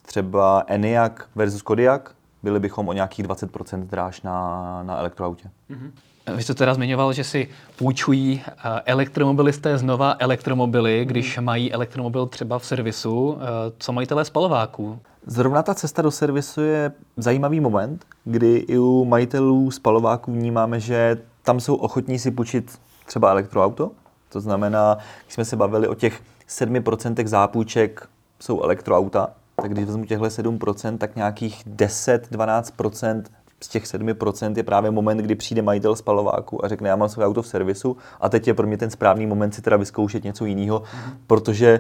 třeba 0.06 0.64
Enyaq 0.68 1.30
versus 1.36 1.62
Kodiaq, 1.62 2.16
byli 2.44 2.60
bychom 2.60 2.90
o 2.90 2.94
nějakých 2.94 3.26
20% 3.26 3.84
dráž 3.84 4.22
na, 4.22 4.84
na 4.84 4.98
elektroautě. 4.98 5.52
Mm-hmm. 5.70 5.92
Vy 6.36 6.44
jste 6.44 6.54
teda 6.54 6.74
zmiňoval, 6.74 7.14
že 7.14 7.24
si 7.24 7.48
půjčují 7.76 8.42
eh, 8.48 8.82
elektromobilisté 8.86 9.78
znova 9.78 10.16
elektromobily, 10.20 11.06
když 11.06 11.38
mhm. 11.38 11.46
mají 11.46 11.74
elektromobil 11.74 12.26
třeba 12.26 12.60
v 12.60 12.66
servisu. 12.66 13.38
Eh, 13.42 13.72
co 13.78 13.92
majitelé 13.92 14.26
spalováků? 14.26 15.00
Zrovna 15.26 15.64
ta 15.64 15.76
cesta 15.76 16.02
do 16.02 16.12
servisu 16.12 16.62
je 16.62 16.92
zajímavý 17.18 17.60
moment, 17.60 18.06
kdy 18.24 18.56
i 18.56 18.78
u 18.78 19.06
majitelů 19.06 19.72
spalováků 19.72 20.32
vnímáme, 20.32 20.80
že 20.80 21.18
tam 21.44 21.60
jsou 21.60 21.76
ochotní 21.76 22.20
si 22.20 22.32
půjčit 22.32 22.80
třeba 23.06 23.32
elektroauto. 23.32 23.92
To 24.30 24.42
znamená, 24.42 24.98
když 25.24 25.34
jsme 25.34 25.46
se 25.46 25.56
bavili 25.56 25.88
o 25.88 25.96
těch 25.96 26.22
7% 26.50 27.28
zápůjček 27.28 28.10
jsou 28.40 28.62
elektroauta, 28.62 29.30
tak 29.62 29.72
když 29.72 29.86
vezmu 29.86 30.06
těchto 30.06 30.26
7%, 30.26 30.98
tak 30.98 31.16
nějakých 31.16 31.68
10-12% 31.68 33.24
z 33.64 33.68
těch 33.68 33.84
7% 33.84 34.58
je 34.58 34.64
právě 34.64 34.92
moment, 34.92 35.18
kdy 35.18 35.36
přijde 35.36 35.62
majitel 35.62 35.96
spalováku 35.96 36.66
a 36.66 36.68
řekne, 36.68 36.90
já 36.90 36.96
mám 36.96 37.10
své 37.10 37.26
auto 37.26 37.42
v 37.42 37.48
servisu 37.48 37.98
a 38.22 38.30
teď 38.30 38.48
je 38.48 38.54
pro 38.54 38.68
mě 38.68 38.78
ten 38.78 38.90
správný 38.90 39.26
moment 39.26 39.52
si 39.52 39.62
teda 39.62 39.78
vyzkoušet 39.78 40.24
něco 40.24 40.46
jiného, 40.46 40.80
mm-hmm. 40.80 41.14
protože 41.28 41.80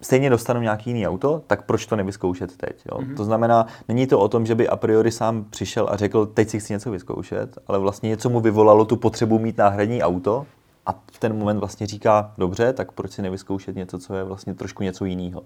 stejně 0.00 0.30
dostanu 0.30 0.60
nějaký 0.60 0.90
jiný 0.90 1.08
auto, 1.08 1.42
tak 1.46 1.62
proč 1.62 1.86
to 1.86 1.96
nevyzkoušet 1.96 2.56
teď? 2.56 2.82
Jo? 2.92 2.98
Mm-hmm. 2.98 3.16
To 3.16 3.24
znamená, 3.24 3.66
není 3.88 4.06
to 4.06 4.20
o 4.20 4.28
tom, 4.28 4.46
že 4.46 4.54
by 4.54 4.68
a 4.68 4.76
priori 4.76 5.12
sám 5.12 5.44
přišel 5.50 5.88
a 5.90 5.96
řekl, 5.96 6.26
teď 6.26 6.48
si 6.48 6.60
chci 6.60 6.72
něco 6.72 6.90
vyzkoušet, 6.90 7.58
ale 7.66 7.78
vlastně 7.78 8.08
něco 8.08 8.30
mu 8.30 8.40
vyvolalo 8.40 8.84
tu 8.84 8.96
potřebu 8.96 9.38
mít 9.38 9.58
náhradní 9.58 10.02
auto 10.02 10.46
a 10.86 10.92
v 10.92 11.18
ten 11.18 11.38
moment 11.38 11.58
vlastně 11.58 11.86
říká, 11.86 12.32
dobře, 12.38 12.72
tak 12.72 12.92
proč 12.92 13.12
si 13.12 13.22
nevyzkoušet 13.22 13.76
něco, 13.76 13.98
co 13.98 14.14
je 14.14 14.24
vlastně 14.24 14.54
trošku 14.54 14.82
něco 14.82 15.04
jiného. 15.04 15.42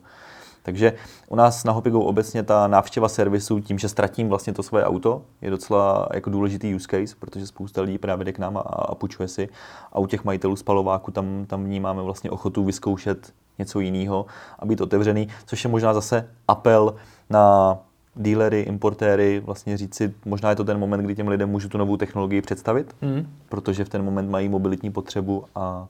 Takže 0.65 0.93
u 1.29 1.37
nás 1.37 1.65
na 1.65 1.73
Hopigo 1.73 2.01
obecně 2.01 2.43
ta 2.43 2.67
návštěva 2.67 3.09
servisu 3.09 3.61
tím, 3.61 3.79
že 3.79 3.89
ztratím 3.89 4.29
vlastně 4.29 4.53
to 4.53 4.63
svoje 4.63 4.85
auto, 4.85 5.23
je 5.43 5.51
docela 5.51 6.09
jako 6.15 6.31
důležitý 6.31 6.75
use 6.75 6.89
case, 6.91 7.17
protože 7.19 7.47
spousta 7.47 7.83
lidí 7.83 7.99
právě 7.99 8.25
jde 8.25 8.33
k 8.33 8.39
nám 8.39 8.57
a, 8.57 8.61
a 8.61 8.95
půjčuje 8.95 9.29
si. 9.29 9.49
A 9.93 9.99
u 9.99 10.07
těch 10.07 10.25
majitelů 10.25 10.57
spalováku 10.57 11.11
tam, 11.11 11.45
tam 11.47 11.65
vnímáme 11.65 12.03
vlastně 12.03 12.31
ochotu 12.31 12.65
vyzkoušet 12.65 13.33
něco 13.59 13.81
jiného 13.81 14.27
a 14.59 14.67
být 14.67 14.81
otevřený, 14.81 15.29
což 15.47 15.65
je 15.65 15.71
možná 15.71 15.95
zase 15.95 16.29
apel 16.49 16.95
na 17.31 17.77
dílery, 18.15 18.61
importéry, 18.61 19.43
vlastně 19.45 19.77
říct 19.77 19.95
si, 19.95 20.15
možná 20.25 20.51
je 20.51 20.57
to 20.57 20.65
ten 20.65 20.79
moment, 20.79 21.05
kdy 21.05 21.15
těm 21.15 21.29
lidem 21.29 21.51
můžu 21.51 21.69
tu 21.69 21.79
novou 21.79 21.97
technologii 21.97 22.43
představit, 22.43 22.97
mm. 23.03 23.27
protože 23.49 23.85
v 23.85 23.89
ten 23.89 24.05
moment 24.05 24.31
mají 24.31 24.49
mobilitní 24.49 24.93
potřebu 24.93 25.45
a 25.55 25.87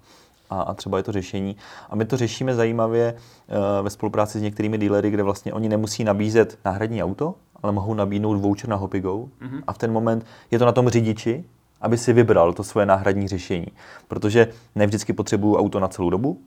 a, 0.50 0.62
a 0.62 0.74
třeba 0.74 0.96
je 0.98 1.02
to 1.02 1.12
řešení. 1.12 1.56
A 1.90 1.96
my 1.96 2.04
to 2.04 2.16
řešíme 2.16 2.54
zajímavě 2.54 3.14
uh, 3.14 3.84
ve 3.84 3.90
spolupráci 3.90 4.38
s 4.38 4.42
některými 4.42 4.78
dealery, 4.78 5.10
kde 5.10 5.22
vlastně 5.22 5.52
oni 5.52 5.68
nemusí 5.68 6.04
nabízet 6.04 6.58
náhradní 6.64 7.02
auto, 7.02 7.34
ale 7.62 7.72
mohou 7.72 7.94
nabídnout 7.94 8.36
voucher 8.36 8.70
na 8.70 8.76
Hopigo 8.76 9.16
mm-hmm. 9.16 9.62
a 9.66 9.72
v 9.72 9.78
ten 9.78 9.92
moment 9.92 10.26
je 10.50 10.58
to 10.58 10.64
na 10.64 10.72
tom 10.72 10.88
řidiči, 10.88 11.44
aby 11.80 11.98
si 11.98 12.12
vybral 12.12 12.52
to 12.52 12.64
svoje 12.64 12.86
náhradní 12.86 13.28
řešení. 13.28 13.66
Protože 14.08 14.48
ne 14.74 14.86
vždycky 14.86 15.12
potřebuju 15.12 15.56
auto 15.56 15.80
na 15.80 15.88
celou 15.88 16.10
dobu, 16.10 16.40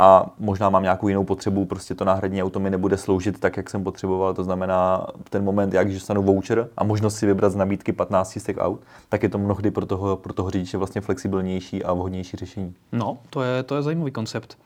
a 0.00 0.26
možná 0.38 0.70
mám 0.70 0.82
nějakou 0.82 1.08
jinou 1.08 1.24
potřebu, 1.24 1.64
prostě 1.64 1.94
to 1.94 2.04
náhradní 2.04 2.42
auto 2.42 2.60
mi 2.60 2.70
nebude 2.70 2.96
sloužit 2.96 3.40
tak, 3.40 3.56
jak 3.56 3.70
jsem 3.70 3.84
potřeboval. 3.84 4.34
To 4.34 4.44
znamená, 4.44 5.06
v 5.26 5.30
ten 5.30 5.44
moment, 5.44 5.74
jak 5.74 5.86
když 5.86 5.98
dostanu 5.98 6.22
voucher 6.22 6.68
a 6.76 6.84
možnost 6.84 7.16
si 7.16 7.26
vybrat 7.26 7.52
z 7.52 7.56
nabídky 7.56 7.92
15 7.92 8.38
z 8.38 8.44
těch 8.44 8.56
aut, 8.58 8.80
tak 9.08 9.22
je 9.22 9.28
to 9.28 9.38
mnohdy 9.38 9.70
pro 9.70 9.86
toho, 9.86 10.16
pro 10.16 10.32
toho 10.32 10.50
řidiče 10.50 10.78
vlastně 10.78 11.00
flexibilnější 11.00 11.84
a 11.84 11.92
vhodnější 11.92 12.36
řešení. 12.36 12.74
No, 12.92 13.18
to 13.30 13.42
je, 13.42 13.62
to 13.62 13.76
je 13.76 13.82
zajímavý 13.82 14.10
koncept. 14.10 14.58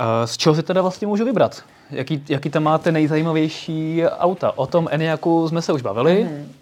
Eh, 0.00 0.26
z 0.26 0.36
čeho 0.36 0.54
si 0.54 0.62
teda 0.62 0.82
vlastně 0.82 1.06
můžu 1.06 1.24
vybrat? 1.24 1.62
Jaký, 1.90 2.24
jaký 2.28 2.50
tam 2.50 2.62
máte 2.62 2.92
nejzajímavější 2.92 4.06
auta? 4.06 4.58
O 4.58 4.66
tom 4.66 4.88
Eniaku 4.90 5.48
jsme 5.48 5.62
se 5.62 5.72
už 5.72 5.82
bavili. 5.82 6.24
Mm. 6.24 6.52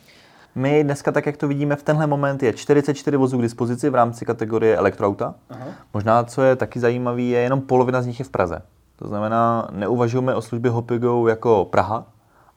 My 0.54 0.84
dneska, 0.84 1.12
tak 1.12 1.26
jak 1.26 1.36
to 1.36 1.48
vidíme 1.48 1.76
v 1.76 1.82
tenhle 1.82 2.06
moment, 2.06 2.42
je 2.42 2.52
44 2.52 3.16
vozů 3.16 3.38
k 3.38 3.42
dispozici 3.42 3.90
v 3.90 3.94
rámci 3.94 4.24
kategorie 4.24 4.76
elektroauta. 4.76 5.34
Aha. 5.50 5.66
Možná, 5.94 6.24
co 6.24 6.42
je 6.42 6.56
taky 6.56 6.80
zajímavé, 6.80 7.22
je 7.22 7.40
jenom 7.40 7.60
polovina 7.60 8.02
z 8.02 8.06
nich 8.06 8.18
je 8.18 8.24
v 8.24 8.30
Praze. 8.30 8.62
To 8.96 9.08
znamená, 9.08 9.68
neuvažujeme 9.70 10.34
o 10.34 10.42
službě 10.42 10.70
Hopigo 10.70 11.28
jako 11.28 11.64
Praha, 11.70 12.06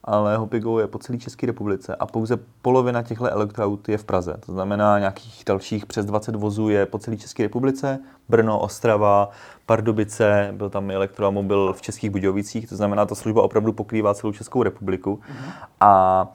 ale 0.04 0.36
Hopigo 0.36 0.78
je 0.78 0.86
po 0.86 0.98
celé 0.98 1.18
České 1.18 1.46
republice 1.46 1.96
a 1.96 2.06
pouze 2.06 2.38
polovina 2.62 3.02
těchto 3.02 3.32
elektroaut 3.32 3.88
je 3.88 3.98
v 3.98 4.04
Praze. 4.04 4.36
To 4.46 4.52
znamená, 4.52 4.98
nějakých 4.98 5.42
dalších 5.46 5.86
přes 5.86 6.06
20 6.06 6.36
vozů 6.36 6.68
je 6.68 6.86
po 6.86 6.98
celé 6.98 7.16
České 7.16 7.42
republice, 7.42 7.98
Brno, 8.28 8.58
Ostrava, 8.58 9.30
Pardubice, 9.66 10.54
byl 10.56 10.70
tam 10.70 10.90
i 10.90 10.94
elektromobil 10.94 11.72
v 11.72 11.82
Českých 11.82 12.10
Budějovicích, 12.10 12.68
to 12.68 12.76
znamená, 12.76 13.06
ta 13.06 13.14
služba 13.14 13.42
opravdu 13.42 13.72
pokrývá 13.72 14.14
celou 14.14 14.32
Českou 14.32 14.62
republiku. 14.62 15.20
Mhm. 15.28 15.50
A 15.80 16.26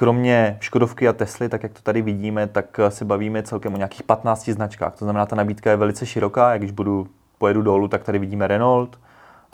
Kromě 0.00 0.56
Škodovky 0.60 1.08
a 1.08 1.12
Tesly, 1.12 1.48
tak 1.48 1.62
jak 1.62 1.72
to 1.72 1.82
tady 1.82 2.02
vidíme, 2.02 2.46
tak 2.46 2.80
se 2.88 3.04
bavíme 3.04 3.42
celkem 3.42 3.74
o 3.74 3.76
nějakých 3.76 4.02
15 4.02 4.48
značkách. 4.48 4.94
To 4.94 5.04
znamená, 5.04 5.26
ta 5.26 5.36
nabídka 5.36 5.70
je 5.70 5.76
velice 5.76 6.06
široká. 6.06 6.52
Jak 6.52 6.60
když 6.60 6.70
budu, 6.70 7.08
pojedu 7.38 7.62
dolů, 7.62 7.88
tak 7.88 8.04
tady 8.04 8.18
vidíme 8.18 8.46
Renault. 8.46 8.98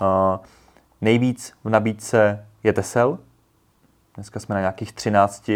Uh, 0.01 0.07
nejvíc 1.01 1.53
v 1.65 1.69
nabídce 1.69 2.47
je 2.63 2.73
Tesel. 2.73 3.19
Dneska 4.15 4.41
jsme 4.41 4.55
na 4.55 4.61
nějakých 4.61 4.93
13 4.93 5.51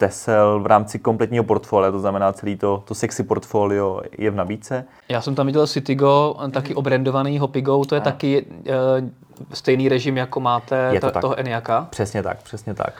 Tesel 0.00 0.60
v 0.60 0.66
rámci 0.66 0.98
kompletního 0.98 1.44
portfolia, 1.44 1.90
to 1.90 2.00
znamená 2.00 2.32
celý 2.32 2.56
to, 2.56 2.82
to 2.88 2.94
sexy 2.94 3.22
portfolio 3.22 4.00
je 4.18 4.30
v 4.30 4.34
nabídce. 4.34 4.84
Já 5.08 5.20
jsem 5.20 5.34
tam 5.34 5.46
viděl 5.46 5.66
Citigo, 5.66 6.36
taky 6.50 6.74
obrandovaný 6.74 7.38
Hopigo, 7.38 7.84
to 7.84 7.94
je 7.94 8.00
a. 8.00 8.04
taky 8.04 8.44
uh, 8.44 9.08
stejný 9.52 9.88
režim, 9.88 10.16
jako 10.16 10.40
máte 10.40 10.90
je 10.92 11.00
to 11.00 11.10
ta, 11.10 11.20
toho 11.20 11.38
Eniaka? 11.38 11.86
Přesně 11.90 12.22
tak, 12.22 12.42
přesně 12.42 12.74
tak. 12.74 12.92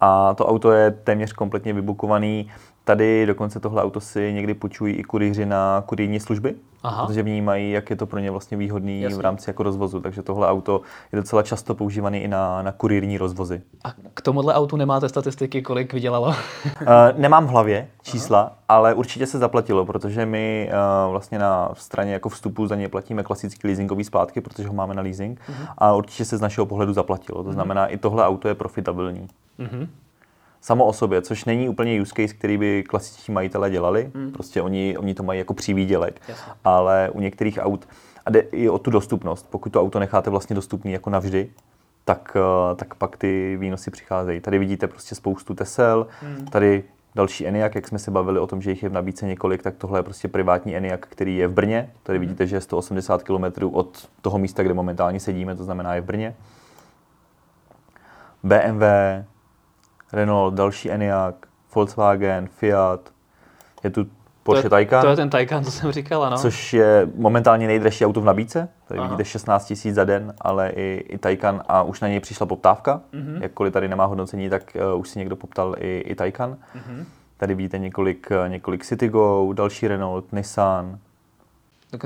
A 0.00 0.34
to 0.34 0.46
auto 0.46 0.72
je 0.72 0.90
téměř 0.90 1.32
kompletně 1.32 1.72
vybukovaný. 1.72 2.50
Tady 2.84 3.26
dokonce 3.26 3.60
tohle 3.60 3.82
auto 3.82 4.00
si 4.00 4.32
někdy 4.32 4.54
půjčují 4.54 4.94
i 4.94 5.02
kurýři 5.02 5.46
na 5.46 5.82
kurýrní 5.86 6.20
služby, 6.20 6.54
Aha. 6.82 7.06
protože 7.06 7.22
vnímají, 7.22 7.70
jak 7.70 7.90
je 7.90 7.96
to 7.96 8.06
pro 8.06 8.18
ně 8.18 8.30
vlastně 8.30 8.56
výhodný 8.56 9.00
Jasně. 9.00 9.18
v 9.18 9.20
rámci 9.20 9.50
jako 9.50 9.62
rozvozu. 9.62 10.00
Takže 10.00 10.22
tohle 10.22 10.48
auto 10.48 10.80
je 11.12 11.16
docela 11.16 11.42
často 11.42 11.74
používaný 11.74 12.18
i 12.18 12.28
na, 12.28 12.62
na 12.62 12.72
kurýrní 12.72 13.18
rozvozy. 13.18 13.62
A 13.84 13.92
k 14.14 14.20
tomuhle 14.20 14.54
autu 14.54 14.76
nemáte 14.76 15.08
statistiky, 15.08 15.62
kolik 15.62 15.92
vydělalo? 15.92 16.26
uh, 16.26 16.34
nemám 17.16 17.46
v 17.46 17.48
hlavě 17.48 17.88
čísla, 18.02 18.40
Aha. 18.40 18.56
ale 18.68 18.94
určitě 18.94 19.26
se 19.26 19.38
zaplatilo, 19.38 19.86
protože 19.86 20.26
my 20.26 20.70
uh, 21.06 21.10
vlastně 21.10 21.38
na 21.38 21.70
straně 21.74 22.12
jako 22.12 22.28
vstupu 22.28 22.66
za 22.66 22.76
ně 22.76 22.88
platíme 22.88 23.22
klasický 23.22 23.66
leasingový 23.66 24.04
splátky, 24.04 24.40
protože 24.40 24.68
ho 24.68 24.74
máme 24.74 24.94
na 24.94 25.02
leasing 25.02 25.40
uh-huh. 25.40 25.66
a 25.78 25.94
určitě 25.94 26.24
se 26.24 26.36
z 26.36 26.40
našeho 26.40 26.66
pohledu 26.66 26.92
zaplatilo. 26.92 27.42
To 27.42 27.50
uh-huh. 27.50 27.52
znamená, 27.52 27.86
i 27.86 27.98
tohle 27.98 28.26
auto 28.26 28.48
je 28.48 28.54
profitabilní. 28.54 29.28
Uh-huh 29.58 29.88
samo 30.60 30.84
o 30.84 30.92
sobě, 30.92 31.22
což 31.22 31.44
není 31.44 31.68
úplně 31.68 32.00
use 32.00 32.12
case, 32.16 32.34
který 32.34 32.58
by 32.58 32.84
klasičtí 32.88 33.32
majitelé 33.32 33.70
dělali. 33.70 34.10
Mm. 34.14 34.32
Prostě 34.32 34.62
oni, 34.62 34.98
oni 34.98 35.14
to 35.14 35.22
mají 35.22 35.38
jako 35.38 35.54
přívídělek. 35.54 36.20
Jasně. 36.28 36.52
Ale 36.64 37.10
u 37.12 37.20
některých 37.20 37.58
aut, 37.62 37.88
a 38.26 38.30
jde 38.30 38.40
i 38.40 38.68
o 38.68 38.78
tu 38.78 38.90
dostupnost. 38.90 39.46
Pokud 39.50 39.72
to 39.72 39.80
auto 39.80 39.98
necháte 39.98 40.30
vlastně 40.30 40.56
dostupný 40.56 40.92
jako 40.92 41.10
navždy, 41.10 41.50
tak, 42.04 42.36
eh, 42.36 42.74
tak 42.74 42.94
pak 42.94 43.16
ty 43.16 43.56
výnosy 43.60 43.90
přicházejí. 43.90 44.40
Tady 44.40 44.58
vidíte 44.58 44.86
prostě 44.86 45.14
spoustu 45.14 45.54
Tesel, 45.54 46.06
mm. 46.22 46.46
tady 46.46 46.84
další 47.14 47.46
Eniak, 47.46 47.74
jak 47.74 47.88
jsme 47.88 47.98
se 47.98 48.10
bavili 48.10 48.40
o 48.40 48.46
tom, 48.46 48.62
že 48.62 48.70
jich 48.70 48.82
je 48.82 48.88
v 48.88 48.92
nabídce 48.92 49.26
několik, 49.26 49.62
tak 49.62 49.74
tohle 49.76 49.98
je 49.98 50.02
prostě 50.02 50.28
privátní 50.28 50.76
Eniak, 50.76 51.06
který 51.06 51.36
je 51.36 51.48
v 51.48 51.52
Brně. 51.52 51.90
Tady 52.02 52.18
mm. 52.18 52.20
vidíte, 52.20 52.46
že 52.46 52.56
je 52.56 52.60
180 52.60 53.22
km 53.22 53.44
od 53.72 54.08
toho 54.22 54.38
místa, 54.38 54.62
kde 54.62 54.74
momentálně 54.74 55.20
sedíme, 55.20 55.56
to 55.56 55.64
znamená 55.64 55.94
je 55.94 56.00
v 56.00 56.04
Brně. 56.04 56.34
BMW, 58.42 58.84
Renault, 60.12 60.54
další 60.54 60.90
Enyaq, 60.90 61.34
Volkswagen, 61.74 62.48
Fiat, 62.48 63.00
je 63.84 63.90
tu 63.90 64.06
Porsche 64.48 64.62
to 64.62 64.66
je, 64.66 64.70
Taycan. 64.70 65.02
To 65.02 65.10
je 65.10 65.16
ten 65.16 65.30
Taycan, 65.30 65.64
co 65.64 65.70
jsem 65.70 65.92
říkal, 65.92 66.30
no. 66.30 66.38
Což 66.38 66.72
je 66.72 67.08
momentálně 67.14 67.66
nejdražší 67.66 68.06
auto 68.06 68.20
v 68.20 68.24
nabídce. 68.24 68.68
Tady 68.88 69.00
Aha. 69.00 69.08
vidíte 69.08 69.24
16 69.24 69.72
000 69.84 69.94
za 69.94 70.04
den, 70.04 70.34
ale 70.40 70.70
i, 70.70 71.04
i 71.08 71.18
Taycan 71.18 71.62
a 71.68 71.82
už 71.82 72.00
na 72.00 72.08
něj 72.08 72.20
přišla 72.20 72.46
poptávka. 72.46 73.00
Mm-hmm. 73.14 73.42
Jakkoliv 73.42 73.72
tady 73.72 73.88
nemá 73.88 74.04
hodnocení, 74.04 74.50
tak 74.50 74.76
uh, 74.92 75.00
už 75.00 75.08
si 75.08 75.18
někdo 75.18 75.36
poptal 75.36 75.74
i, 75.78 75.98
i 75.98 76.14
Taycan. 76.14 76.52
Mm-hmm. 76.52 77.04
Tady 77.36 77.54
vidíte 77.54 77.78
několik, 77.78 78.28
uh, 78.30 78.48
několik 78.48 78.84
Citigo, 78.84 79.52
další 79.52 79.88
Renault, 79.88 80.32
Nissan, 80.32 80.98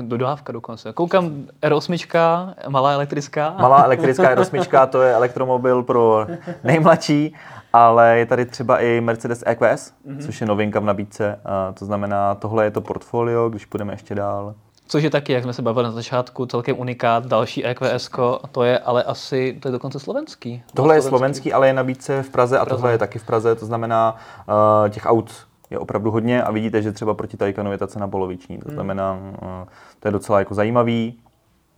Dodávka 0.01 0.53
dokonce. 0.53 0.93
Koukám, 0.93 1.43
R8, 1.61 2.53
malá 2.69 2.91
elektrická. 2.91 3.55
Malá 3.59 3.83
elektrická 3.83 4.35
R8, 4.35 4.87
to 4.87 5.01
je 5.01 5.13
elektromobil 5.13 5.83
pro 5.83 6.27
nejmladší 6.63 7.35
ale 7.73 8.17
je 8.17 8.25
tady 8.25 8.45
třeba 8.45 8.79
i 8.79 9.01
Mercedes 9.01 9.43
EQS, 9.45 9.61
mm-hmm. 9.61 10.25
což 10.25 10.41
je 10.41 10.47
novinka 10.47 10.79
v 10.79 10.83
nabídce. 10.83 11.39
A 11.45 11.71
to 11.71 11.85
znamená, 11.85 12.35
tohle 12.35 12.63
je 12.63 12.71
to 12.71 12.81
portfolio, 12.81 13.49
když 13.49 13.65
půjdeme 13.65 13.93
ještě 13.93 14.15
dál. 14.15 14.55
Což 14.87 15.03
je 15.03 15.09
taky, 15.09 15.33
jak 15.33 15.43
jsme 15.43 15.53
se 15.53 15.61
bavili 15.61 15.83
na 15.83 15.91
začátku, 15.91 16.45
celkem 16.45 16.79
unikát, 16.79 17.25
další 17.25 17.65
EQS, 17.65 18.09
to 18.51 18.63
je 18.63 18.79
ale 18.79 19.03
asi, 19.03 19.57
to 19.61 19.67
je 19.67 19.71
dokonce 19.71 19.99
slovenský. 19.99 20.63
Tohle 20.73 20.95
je 20.95 21.01
slovenský, 21.01 21.53
ale 21.53 21.67
je 21.67 21.73
nabídce 21.73 22.23
v 22.23 22.29
Praze 22.29 22.59
a 22.59 22.65
tohle 22.65 22.91
je 22.91 22.97
taky 22.97 23.19
v 23.19 23.25
Praze, 23.25 23.55
to 23.55 23.65
znamená 23.65 24.15
uh, 24.47 24.89
těch 24.89 25.05
aut 25.05 25.47
je 25.69 25.79
opravdu 25.79 26.11
hodně 26.11 26.43
a 26.43 26.51
vidíte, 26.51 26.81
že 26.81 26.91
třeba 26.91 27.13
proti 27.13 27.37
Taycanu 27.37 27.71
je 27.71 27.77
ta 27.77 27.87
cena 27.87 28.07
poloviční. 28.07 28.57
To 28.57 28.65
hmm. 28.67 28.73
znamená, 28.73 29.13
uh, 29.13 29.47
to 29.99 30.07
je 30.07 30.11
docela 30.11 30.39
jako 30.39 30.53
zajímavý, 30.53 31.19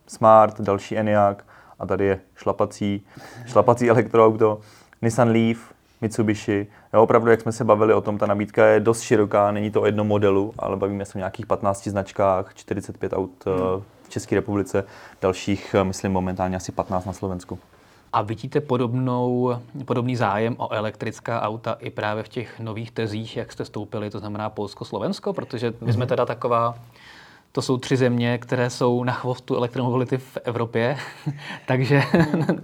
smart, 0.06 0.60
další 0.60 0.98
Enyaq 0.98 1.44
a 1.78 1.86
tady 1.86 2.04
je 2.04 2.20
šlapací, 2.34 3.06
šlapací 3.46 3.90
elektroauto, 3.90 4.58
Nissan 5.02 5.30
Leaf, 5.30 5.75
Mitsubishi. 6.00 6.66
Jo, 6.94 7.02
opravdu, 7.02 7.30
jak 7.30 7.40
jsme 7.40 7.52
se 7.52 7.64
bavili 7.64 7.94
o 7.94 8.00
tom, 8.00 8.18
ta 8.18 8.26
nabídka 8.26 8.66
je 8.66 8.80
dost 8.80 9.00
široká, 9.00 9.50
není 9.50 9.70
to 9.70 9.82
o 9.82 9.86
jednom 9.86 10.06
modelu, 10.06 10.54
ale 10.58 10.76
bavíme 10.76 11.04
se 11.04 11.14
o 11.14 11.18
nějakých 11.18 11.46
15 11.46 11.88
značkách, 11.88 12.54
45 12.54 13.12
aut 13.12 13.30
eh, 13.46 13.50
hmm. 13.50 13.82
v 14.02 14.08
České 14.08 14.34
republice, 14.34 14.84
dalších, 15.22 15.74
eh, 15.74 15.84
myslím, 15.84 16.12
momentálně 16.12 16.56
asi 16.56 16.72
15 16.72 17.04
na 17.04 17.12
Slovensku. 17.12 17.58
A 18.12 18.22
vidíte 18.22 18.60
podobnou, 18.60 19.56
podobný 19.84 20.16
zájem 20.16 20.56
o 20.58 20.72
elektrická 20.72 21.42
auta 21.42 21.76
i 21.80 21.90
právě 21.90 22.22
v 22.22 22.28
těch 22.28 22.60
nových 22.60 22.90
tezích, 22.90 23.36
jak 23.36 23.52
jste 23.52 23.64
stoupili, 23.64 24.10
to 24.10 24.18
znamená 24.18 24.50
Polsko-Slovensko, 24.50 25.32
protože 25.32 25.72
my 25.80 25.92
jsme 25.92 26.04
mhm. 26.04 26.08
teda 26.08 26.26
taková 26.26 26.78
to 27.56 27.62
jsou 27.62 27.76
tři 27.76 27.96
země, 27.96 28.38
které 28.38 28.70
jsou 28.70 29.04
na 29.04 29.12
chvostu 29.12 29.56
elektromobility 29.56 30.18
v 30.18 30.38
Evropě, 30.44 30.96
takže... 31.66 32.02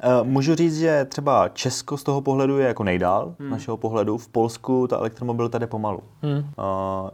Eh, 0.05 0.23
můžu 0.23 0.55
říct, 0.55 0.79
že 0.79 1.05
třeba 1.05 1.49
Česko 1.49 1.97
z 1.97 2.03
toho 2.03 2.21
pohledu 2.21 2.59
je 2.59 2.67
jako 2.67 2.85
nejdál, 2.85 3.35
hmm. 3.39 3.51
našeho 3.51 3.77
pohledu. 3.77 4.19
V 4.19 4.29
Polsku 4.29 4.87
ta 4.87 4.97
elektromobilita 4.97 5.59
jde 5.59 5.67
pomalu. 5.67 6.01
Hmm. 6.23 6.45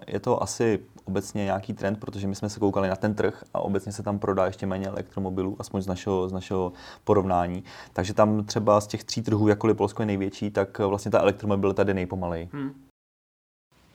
Je 0.07 0.21
to 0.21 0.43
asi 0.43 0.81
obecně 1.05 1.45
nějaký 1.45 1.73
trend, 1.73 2.01
protože 2.01 2.27
my 2.27 2.35
jsme 2.35 2.49
se 2.49 2.61
koukali 2.61 2.89
na 2.89 2.97
ten 2.97 3.15
trh 3.15 3.45
a 3.55 3.61
obecně 3.61 3.93
se 3.93 4.03
tam 4.03 4.19
prodá 4.19 4.47
ještě 4.47 4.67
méně 4.67 4.87
elektromobilů, 4.87 5.57
aspoň 5.59 5.83
z 5.83 5.87
našeho, 5.87 6.29
z 6.29 6.33
našeho 6.33 6.73
porovnání. 7.05 7.65
Takže 7.93 8.15
tam 8.15 8.45
třeba 8.45 8.81
z 8.81 8.87
těch 8.87 9.05
tří 9.05 9.23
trhů, 9.23 9.49
jakkoliv 9.49 9.77
Polsko 9.77 10.03
je 10.03 10.07
největší, 10.07 10.51
tak 10.51 10.79
vlastně 10.79 11.11
ta 11.11 11.21
elektromobilita 11.21 11.85
jde 11.85 11.95
nejpomalej. 11.95 12.49
Hmm 12.53 12.88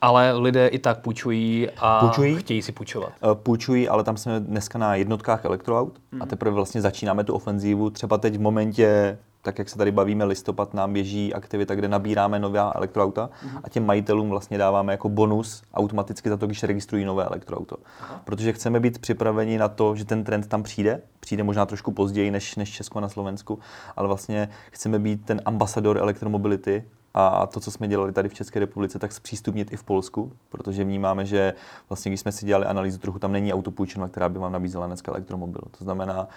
ale 0.03 0.33
lidé 0.33 0.67
i 0.67 0.79
tak 0.79 0.99
půjčují 0.99 1.69
a 1.77 1.99
půjčují? 1.99 2.35
chtějí 2.35 2.61
si 2.61 2.71
půjčovat. 2.71 3.09
Eh, 3.23 3.35
půjčují, 3.35 3.89
ale 3.89 4.03
tam 4.03 4.17
jsme 4.17 4.39
dneska 4.39 4.79
na 4.79 4.95
jednotkách 4.95 5.45
elektroaut 5.45 6.01
hmm. 6.11 6.21
a 6.21 6.25
teprve 6.25 6.55
vlastně 6.55 6.81
začínáme 6.81 7.23
tu 7.23 7.33
ofenzívu. 7.33 7.89
Třeba 7.89 8.17
teď 8.17 8.37
v 8.37 8.41
momentě, 8.41 9.17
tak 9.41 9.59
jak 9.59 9.69
se 9.69 9.77
tady 9.77 9.91
bavíme, 9.91 10.25
listopad 10.25 10.73
nám 10.73 10.93
běží 10.93 11.33
aktivita, 11.33 11.75
kde 11.75 11.87
nabíráme 11.87 12.39
nová 12.39 12.71
elektroauta 12.75 13.29
hmm. 13.41 13.59
a 13.63 13.69
těm 13.69 13.85
majitelům 13.85 14.29
vlastně 14.29 14.57
dáváme 14.57 14.93
jako 14.93 15.09
bonus 15.09 15.61
automaticky 15.73 16.29
za 16.29 16.37
to, 16.37 16.45
když 16.45 16.63
registrují 16.63 17.05
nové 17.05 17.25
elektroauto. 17.25 17.77
Aha. 18.01 18.21
Protože 18.25 18.53
chceme 18.53 18.79
být 18.79 18.99
připraveni 18.99 19.57
na 19.57 19.67
to, 19.67 19.95
že 19.95 20.05
ten 20.05 20.23
trend 20.23 20.47
tam 20.47 20.63
přijde, 20.63 21.01
přijde 21.19 21.43
možná 21.43 21.65
trošku 21.65 21.91
později 21.91 22.31
než, 22.31 22.55
než 22.55 22.71
Česko 22.71 22.99
na 22.99 23.09
Slovensku, 23.09 23.59
ale 23.95 24.07
vlastně 24.07 24.49
chceme 24.71 24.99
být 24.99 25.25
ten 25.25 25.41
ambasador 25.45 25.97
elektromobility 25.97 26.83
a 27.13 27.47
to, 27.47 27.59
co 27.59 27.71
jsme 27.71 27.87
dělali 27.87 28.11
tady 28.11 28.29
v 28.29 28.33
České 28.33 28.59
republice, 28.59 28.99
tak 28.99 29.11
zpřístupnit 29.11 29.73
i 29.73 29.77
v 29.77 29.83
Polsku, 29.83 30.31
protože 30.49 30.83
vnímáme, 30.83 31.25
že 31.25 31.53
vlastně, 31.89 32.11
když 32.11 32.19
jsme 32.19 32.31
si 32.31 32.45
dělali 32.45 32.65
analýzu 32.65 32.97
trhu, 32.97 33.19
tam 33.19 33.31
není 33.31 33.53
autopůjčena, 33.53 34.07
která 34.07 34.29
by 34.29 34.39
vám 34.39 34.51
nabízela 34.51 34.87
dneska 34.87 35.11
elektromobil. 35.11 35.61
To 35.77 35.83
znamená, 35.83 36.27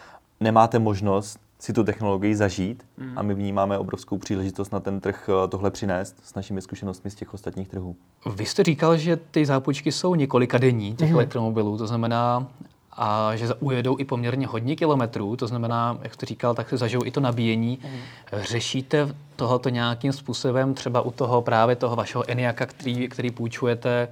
nemáte 0.41 0.79
možnost 0.79 1.41
si 1.59 1.73
tu 1.73 1.85
technologii 1.85 2.35
zažít 2.35 2.83
mm. 2.97 3.19
a 3.19 3.23
my 3.23 3.35
vnímáme 3.35 3.79
obrovskou 3.79 4.19
příležitost 4.19 4.73
na 4.73 4.81
ten 4.81 5.01
trh 5.01 5.29
eh, 5.29 5.49
tohle 5.49 5.71
přinést 5.71 6.17
s 6.25 6.35
našimi 6.35 6.63
zkušenostmi 6.63 7.11
z 7.11 7.15
těch 7.15 7.35
ostatních 7.35 7.69
trhů. 7.69 7.97
Vy 8.35 8.47
jste 8.47 8.65
říkal, 8.65 8.97
že 8.97 9.17
ty 9.17 9.47
zápůjčky 9.47 9.93
jsou 9.93 10.15
několika 10.15 10.59
denní 10.59 10.97
těch 10.97 11.11
mm. 11.11 11.15
elektromobilů, 11.15 11.79
to 11.79 11.87
znamená, 11.87 12.47
a 12.97 13.37
že 13.37 13.55
ujedou 13.55 13.99
i 13.99 14.05
poměrně 14.05 14.47
hodně 14.47 14.77
kilometrů, 14.77 15.37
to 15.37 15.47
znamená, 15.47 15.99
jak 16.03 16.15
jste 16.15 16.27
říkal, 16.27 16.55
tak 16.55 16.69
si 16.69 16.77
zažijou 16.77 17.05
i 17.05 17.11
to 17.11 17.21
nabíjení. 17.21 17.79
Mm. 17.83 17.99
Řešíte 18.33 19.09
tohoto 19.37 19.69
nějakým 19.69 20.13
způsobem 20.13 20.75
třeba 20.75 21.01
u 21.01 21.11
toho 21.11 21.43
právě 21.43 21.77
toho 21.77 21.97
vašeho 21.97 22.31
Eniaka, 22.31 22.67
který, 22.67 23.09
který 23.09 23.31
půjčujete, 23.31 24.09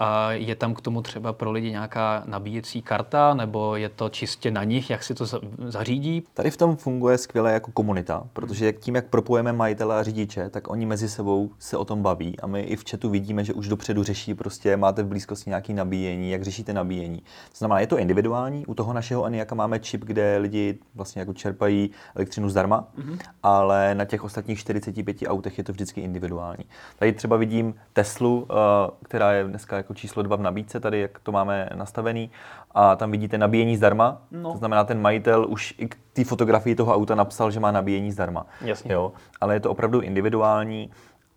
a 0.00 0.32
je 0.32 0.54
tam 0.54 0.74
k 0.74 0.80
tomu 0.80 1.02
třeba 1.02 1.32
pro 1.32 1.50
lidi 1.50 1.70
nějaká 1.70 2.22
nabíjecí 2.26 2.82
karta, 2.82 3.34
nebo 3.34 3.76
je 3.76 3.88
to 3.88 4.08
čistě 4.08 4.50
na 4.50 4.64
nich, 4.64 4.90
jak 4.90 5.02
si 5.02 5.14
to 5.14 5.24
zařídí? 5.66 6.22
Tady 6.34 6.50
v 6.50 6.56
tom 6.56 6.76
funguje 6.76 7.18
skvěle 7.18 7.52
jako 7.52 7.72
komunita, 7.72 8.22
protože 8.32 8.72
tím, 8.72 8.94
jak 8.94 9.06
propojeme 9.06 9.52
majitele 9.52 9.98
a 9.98 10.02
řidiče, 10.02 10.50
tak 10.50 10.70
oni 10.70 10.86
mezi 10.86 11.08
sebou 11.08 11.50
se 11.58 11.76
o 11.76 11.84
tom 11.84 12.02
baví 12.02 12.40
a 12.40 12.46
my 12.46 12.60
i 12.60 12.76
v 12.76 12.84
chatu 12.90 13.10
vidíme, 13.10 13.44
že 13.44 13.52
už 13.52 13.68
dopředu 13.68 14.02
řeší 14.02 14.34
prostě, 14.34 14.76
máte 14.76 15.02
v 15.02 15.06
blízkosti 15.06 15.50
nějaký 15.50 15.74
nabíjení, 15.74 16.30
jak 16.30 16.42
řešíte 16.42 16.72
nabíjení. 16.72 17.18
To 17.18 17.58
znamená, 17.58 17.80
je 17.80 17.86
to 17.86 17.98
individuální, 17.98 18.66
u 18.66 18.74
toho 18.74 18.92
našeho 18.92 19.24
Eniaka 19.24 19.54
máme 19.54 19.78
čip, 19.78 20.04
kde 20.04 20.38
lidi 20.38 20.78
vlastně 20.94 21.20
jako 21.20 21.32
čerpají 21.32 21.90
elektřinu 22.16 22.48
zdarma, 22.48 22.88
mm-hmm. 22.98 23.18
ale 23.42 23.94
na 23.94 24.04
těch 24.04 24.24
ostatních 24.24 24.58
45 24.58 25.16
autech 25.26 25.58
je 25.58 25.64
to 25.64 25.72
vždycky 25.72 26.00
individuální. 26.00 26.64
Tady 26.98 27.12
třeba 27.12 27.36
vidím 27.36 27.74
Teslu, 27.92 28.46
eh, 28.50 28.54
která 29.02 29.32
je 29.32 29.44
dneska 29.44 29.76
jako 29.76 29.89
číslo 29.94 30.22
2 30.22 30.36
v 30.36 30.42
nabídce, 30.42 30.80
tady 30.80 31.00
jak 31.00 31.18
to 31.18 31.32
máme 31.32 31.68
nastavený. 31.74 32.30
A 32.70 32.96
tam 32.96 33.10
vidíte 33.10 33.38
nabíjení 33.38 33.76
zdarma. 33.76 34.22
No. 34.30 34.52
To 34.52 34.58
znamená, 34.58 34.84
ten 34.84 35.00
majitel 35.00 35.46
už 35.48 35.74
i 35.78 35.88
k 35.88 35.96
té 36.12 36.24
fotografii 36.24 36.74
toho 36.74 36.94
auta 36.94 37.14
napsal, 37.14 37.50
že 37.50 37.60
má 37.60 37.70
nabíjení 37.70 38.12
zdarma. 38.12 38.46
Jasně. 38.60 38.92
Jo? 38.92 39.12
Ale 39.40 39.54
je 39.54 39.60
to 39.60 39.70
opravdu 39.70 40.00
individuální. 40.00 40.90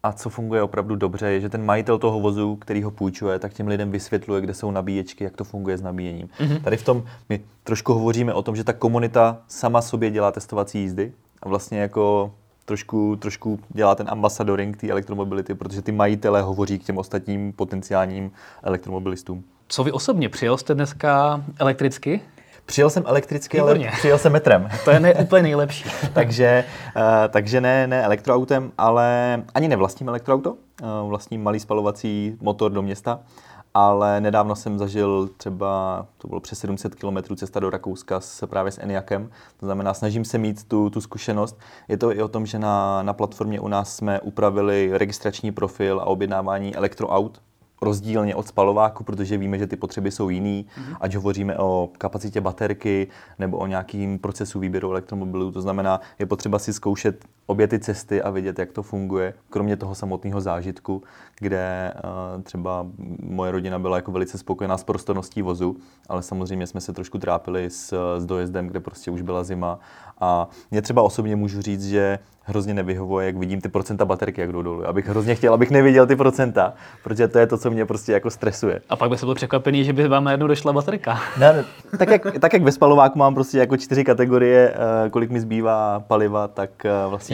A 0.06 0.12
co 0.12 0.30
funguje 0.30 0.64
opravdu 0.64 0.96
dobře, 0.96 1.28
je, 1.28 1.42
že 1.42 1.50
ten 1.50 1.66
majitel 1.66 1.98
toho 1.98 2.20
vozu, 2.20 2.56
který 2.56 2.84
ho 2.84 2.92
půjčuje, 2.92 3.40
tak 3.40 3.54
těm 3.54 3.68
lidem 3.68 3.92
vysvětluje, 3.92 4.42
kde 4.42 4.54
jsou 4.54 4.72
nabíječky, 4.72 5.24
jak 5.24 5.36
to 5.36 5.44
funguje 5.44 5.78
s 5.78 5.82
nabíjením. 5.82 6.28
Mm-hmm. 6.28 6.62
Tady 6.62 6.78
v 6.78 6.84
tom 6.84 7.04
my 7.30 7.42
trošku 7.64 7.94
hovoříme 7.94 8.34
o 8.34 8.42
tom, 8.42 8.56
že 8.56 8.64
ta 8.64 8.74
komunita 8.74 9.38
sama 9.48 9.82
sobě 9.82 10.12
dělá 10.12 10.32
testovací 10.32 10.80
jízdy 10.80 11.14
a 11.42 11.50
vlastně 11.50 11.80
jako 11.80 12.34
trošku, 12.66 13.16
trošku 13.16 13.60
dělá 13.70 13.96
ten 13.96 14.10
ambasadoring 14.10 14.78
té 14.78 14.90
elektromobility, 14.90 15.56
protože 15.56 15.82
ty 15.82 15.92
majitelé 15.92 16.42
hovoří 16.42 16.80
k 16.80 16.84
těm 16.84 16.98
ostatním 16.98 17.54
potenciálním 17.54 18.32
elektromobilistům. 18.64 19.44
Co 19.68 19.84
vy 19.84 19.92
osobně? 19.92 20.30
Přijel 20.30 20.58
jste 20.58 20.74
dneska 20.74 21.44
elektricky? 21.60 22.22
Přijel 22.66 22.90
jsem 22.90 23.04
elektricky, 23.06 23.58
Výborně. 23.58 23.90
ale 23.90 23.98
přijel 23.98 24.18
jsem 24.18 24.34
metrem. 24.34 24.70
to 24.86 24.92
je 24.92 25.00
ne, 25.00 25.14
úplně 25.14 25.44
nejlepší. 25.44 25.86
takže, 26.14 26.64
uh, 26.96 27.02
takže 27.30 27.62
ne, 27.62 27.88
ne 27.88 28.04
elektroautem, 28.04 28.72
ale 28.78 29.42
ani 29.56 29.68
nevlastním 29.68 30.10
elektroauto. 30.10 30.52
Uh, 30.52 31.10
vlastním 31.10 31.44
malý 31.44 31.60
spalovací 31.60 32.38
motor 32.42 32.72
do 32.72 32.82
města 32.82 33.20
ale 33.74 34.22
nedávno 34.22 34.56
jsem 34.56 34.80
zažil 34.80 35.30
třeba, 35.38 36.06
to 36.18 36.28
bylo 36.28 36.42
přes 36.42 36.60
700 36.60 36.96
km 36.96 37.36
cesta 37.36 37.60
do 37.60 37.70
Rakouska 37.70 38.20
s, 38.20 38.48
právě 38.48 38.72
s 38.72 38.78
Eniakem, 38.82 39.30
to 39.60 39.66
znamená, 39.66 39.94
snažím 39.94 40.26
se 40.26 40.38
mít 40.38 40.64
tu, 40.64 40.90
tu 40.90 41.02
zkušenost. 41.02 41.60
Je 41.88 41.98
to 41.98 42.16
i 42.16 42.22
o 42.22 42.28
tom, 42.28 42.46
že 42.46 42.60
na, 42.60 43.04
na 43.04 43.14
platformě 43.14 43.60
u 43.60 43.68
nás 43.68 43.96
jsme 43.96 44.20
upravili 44.20 44.90
registrační 44.94 45.52
profil 45.52 46.00
a 46.00 46.06
objednávání 46.06 46.76
elektroaut, 46.76 47.42
rozdílně 47.84 48.36
od 48.36 48.48
spalováku, 48.48 49.04
protože 49.04 49.38
víme, 49.38 49.60
že 49.60 49.68
ty 49.68 49.76
potřeby 49.76 50.12
jsou 50.12 50.30
jiný, 50.30 50.66
mm-hmm. 50.66 50.98
ať 51.02 51.16
hovoříme 51.16 51.58
o 51.58 51.90
kapacitě 51.98 52.42
baterky 52.42 53.08
nebo 53.40 53.58
o 53.58 53.68
nějakým 53.68 54.20
procesu 54.20 54.60
výběru 54.60 54.92
elektromobilů. 54.92 55.52
To 55.52 55.62
znamená, 55.62 56.02
je 56.20 56.26
potřeba 56.26 56.60
si 56.60 56.74
zkoušet 56.74 57.26
obě 57.46 57.68
ty 57.68 57.80
cesty 57.80 58.22
a 58.22 58.30
vidět, 58.30 58.60
jak 58.60 58.72
to 58.72 58.84
funguje, 58.84 59.34
kromě 59.50 59.78
toho 59.78 59.96
samotného 59.96 60.42
zážitku, 60.42 61.04
kde 61.40 61.94
uh, 61.96 62.42
třeba 62.44 62.88
moje 63.24 63.52
rodina 63.52 63.80
byla 63.80 63.96
jako 63.96 64.12
velice 64.12 64.38
spokojená 64.38 64.78
s 64.78 64.84
prostorností 64.84 65.42
vozu, 65.42 65.76
ale 66.10 66.24
samozřejmě 66.24 66.68
jsme 66.68 66.82
se 66.82 66.94
trošku 66.94 67.18
trápili 67.18 67.70
s, 67.70 68.18
s 68.18 68.26
dojezdem, 68.26 68.68
kde 68.68 68.80
prostě 68.80 69.12
už 69.12 69.22
byla 69.22 69.44
zima. 69.44 69.80
A 70.20 70.50
mě 70.72 70.82
třeba 70.82 71.02
osobně 71.02 71.36
můžu 71.36 71.62
říct, 71.62 71.86
že 71.86 72.20
hrozně 72.44 72.74
nevyhovuje, 72.74 73.26
jak 73.26 73.38
vidím 73.38 73.62
ty 73.62 73.70
procenta 73.70 74.06
baterky, 74.06 74.42
jak 74.42 74.52
jdou 74.52 74.62
dolů. 74.62 74.88
Abych 74.88 75.08
hrozně 75.08 75.36
chtěl, 75.36 75.54
abych 75.54 75.72
neviděl 75.72 76.08
ty 76.08 76.16
procenta, 76.16 76.74
protože 77.04 77.28
to 77.28 77.40
je 77.40 77.48
to, 77.48 77.58
co 77.58 77.72
mě 77.72 77.86
prostě 77.86 78.12
jako 78.12 78.30
stresuje. 78.30 78.82
A 78.90 78.96
pak 78.96 79.10
by 79.10 79.18
se 79.18 79.26
byl 79.26 79.36
překvapený, 79.36 79.84
že 79.84 79.94
by 79.94 80.08
vám 80.08 80.24
najednou 80.24 80.48
došla 80.48 80.74
baterka. 80.74 81.20
Ne, 81.40 81.66
tak, 81.98 82.10
jak, 82.10 82.40
tak 82.40 82.54
jak 82.54 82.62
ve 82.62 82.72
spalováku 82.72 83.20
mám 83.20 83.34
prostě 83.34 83.58
jako 83.58 83.78
čtyři 83.78 84.04
kategorie, 84.04 84.74
eh, 85.06 85.10
kolik 85.10 85.30
mi 85.32 85.40
zbývá 85.40 86.00
paliva, 86.08 86.48
tak 86.48 86.86
eh, 86.86 86.90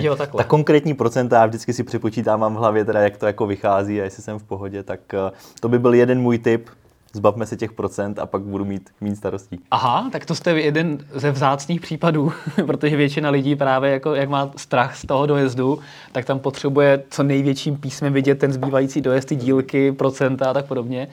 vlastně 0.07 0.27
jo, 0.31 0.38
ta 0.38 0.43
konkrétní 0.43 0.93
procenta, 0.93 1.39
já 1.39 1.45
vždycky 1.45 1.73
si 1.73 1.83
přepočítám 1.83 2.53
v 2.53 2.57
hlavě, 2.57 2.85
teda 2.85 3.01
jak 3.01 3.17
to 3.17 3.25
jako 3.25 3.47
vychází 3.47 4.01
a 4.01 4.03
jestli 4.03 4.23
jsem 4.23 4.39
v 4.39 4.43
pohodě, 4.43 4.83
tak 4.83 4.99
eh, 5.13 5.31
to 5.59 5.69
by 5.69 5.79
byl 5.79 5.93
jeden 5.93 6.21
můj 6.21 6.38
tip, 6.38 6.69
zbavme 7.13 7.45
se 7.45 7.57
těch 7.57 7.73
procent 7.73 8.19
a 8.19 8.25
pak 8.25 8.41
budu 8.41 8.65
mít 8.65 8.89
méně 9.01 9.15
starostí. 9.15 9.59
Aha, 9.71 10.09
tak 10.12 10.25
to 10.25 10.35
jste 10.35 10.62
jeden 10.62 10.97
ze 11.13 11.31
vzácných 11.31 11.81
případů, 11.81 12.33
protože 12.65 12.95
většina 12.95 13.29
lidí 13.29 13.55
právě 13.55 13.91
jako, 13.91 14.15
jak 14.15 14.29
má 14.29 14.51
strach 14.55 14.95
z 14.95 15.05
toho 15.05 15.25
dojezdu, 15.25 15.79
tak 16.12 16.25
tam 16.25 16.39
potřebuje 16.39 17.03
co 17.09 17.23
největším 17.23 17.77
písmem 17.77 18.13
vidět 18.13 18.39
ten 18.39 18.53
zbývající 18.53 19.01
dojezd, 19.01 19.27
ty 19.27 19.35
dílky, 19.35 19.91
procenta 19.91 20.49
a 20.49 20.53
tak 20.53 20.65
podobně. 20.65 21.07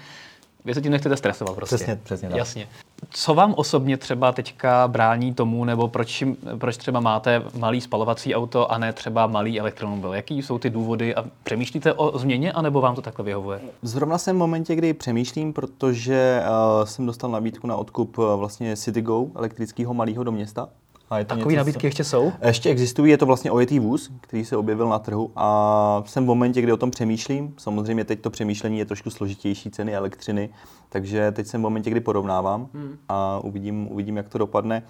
Vy 0.66 0.74
se 0.74 0.82
tím 0.82 0.92
nechcete 0.92 1.16
stresovat 1.16 1.56
prostě. 1.56 1.76
Přesně, 1.76 2.00
přesně 2.02 2.28
tak. 2.28 2.38
Jasně. 2.38 2.68
Co 3.10 3.34
vám 3.34 3.54
osobně 3.56 3.96
třeba 3.96 4.32
teďka 4.32 4.88
brání 4.88 5.34
tomu, 5.34 5.64
nebo 5.64 5.88
proč, 5.88 6.24
proč 6.58 6.76
třeba 6.76 7.00
máte 7.00 7.42
malý 7.58 7.80
spalovací 7.80 8.34
auto 8.34 8.72
a 8.72 8.78
ne 8.78 8.92
třeba 8.92 9.26
malý 9.26 9.60
elektromobil? 9.60 10.14
Jaký 10.14 10.42
jsou 10.42 10.58
ty 10.58 10.70
důvody 10.70 11.14
a 11.14 11.24
přemýšlíte 11.42 11.92
o 11.92 12.18
změně, 12.18 12.52
anebo 12.52 12.80
vám 12.80 12.94
to 12.94 13.02
takhle 13.02 13.24
vyhovuje? 13.24 13.60
Zrovna 13.82 14.18
jsem 14.18 14.36
v 14.36 14.38
momentě, 14.38 14.74
kdy 14.74 14.94
přemýšlím, 14.94 15.52
protože 15.52 16.42
uh, 16.42 16.84
jsem 16.84 17.06
dostal 17.06 17.30
nabídku 17.30 17.66
na 17.66 17.76
odkup 17.76 18.18
uh, 18.18 18.24
vlastně 18.34 18.76
CityGo, 18.76 19.26
elektrického 19.34 19.94
malého 19.94 20.24
do 20.24 20.32
města. 20.32 20.68
A 21.10 21.18
je 21.18 21.24
to 21.24 21.36
Takové 21.36 21.56
nabídky 21.56 21.80
co... 21.80 21.86
ještě 21.86 22.04
jsou? 22.04 22.32
Ještě 22.46 22.70
existují, 22.70 23.10
je 23.10 23.18
to 23.18 23.26
vlastně 23.26 23.50
ojetý 23.50 23.78
vůz, 23.78 24.10
který 24.20 24.44
se 24.44 24.56
objevil 24.56 24.88
na 24.88 24.98
trhu 24.98 25.30
a 25.36 26.02
jsem 26.06 26.24
v 26.24 26.26
momentě, 26.26 26.62
kdy 26.62 26.72
o 26.72 26.76
tom 26.76 26.90
přemýšlím. 26.90 27.54
Samozřejmě 27.58 28.04
teď 28.04 28.20
to 28.20 28.30
přemýšlení 28.30 28.78
je 28.78 28.84
trošku 28.84 29.10
složitější 29.10 29.70
ceny 29.70 29.96
elektřiny, 29.96 30.50
takže 30.88 31.32
teď 31.32 31.46
jsem 31.46 31.60
v 31.60 31.62
momentě, 31.62 31.90
kdy 31.90 32.00
porovnávám 32.00 32.68
hmm. 32.74 32.98
a 33.08 33.40
uvidím, 33.44 33.92
uvidím, 33.92 34.16
jak 34.16 34.28
to 34.28 34.38
dopadne. 34.38 34.82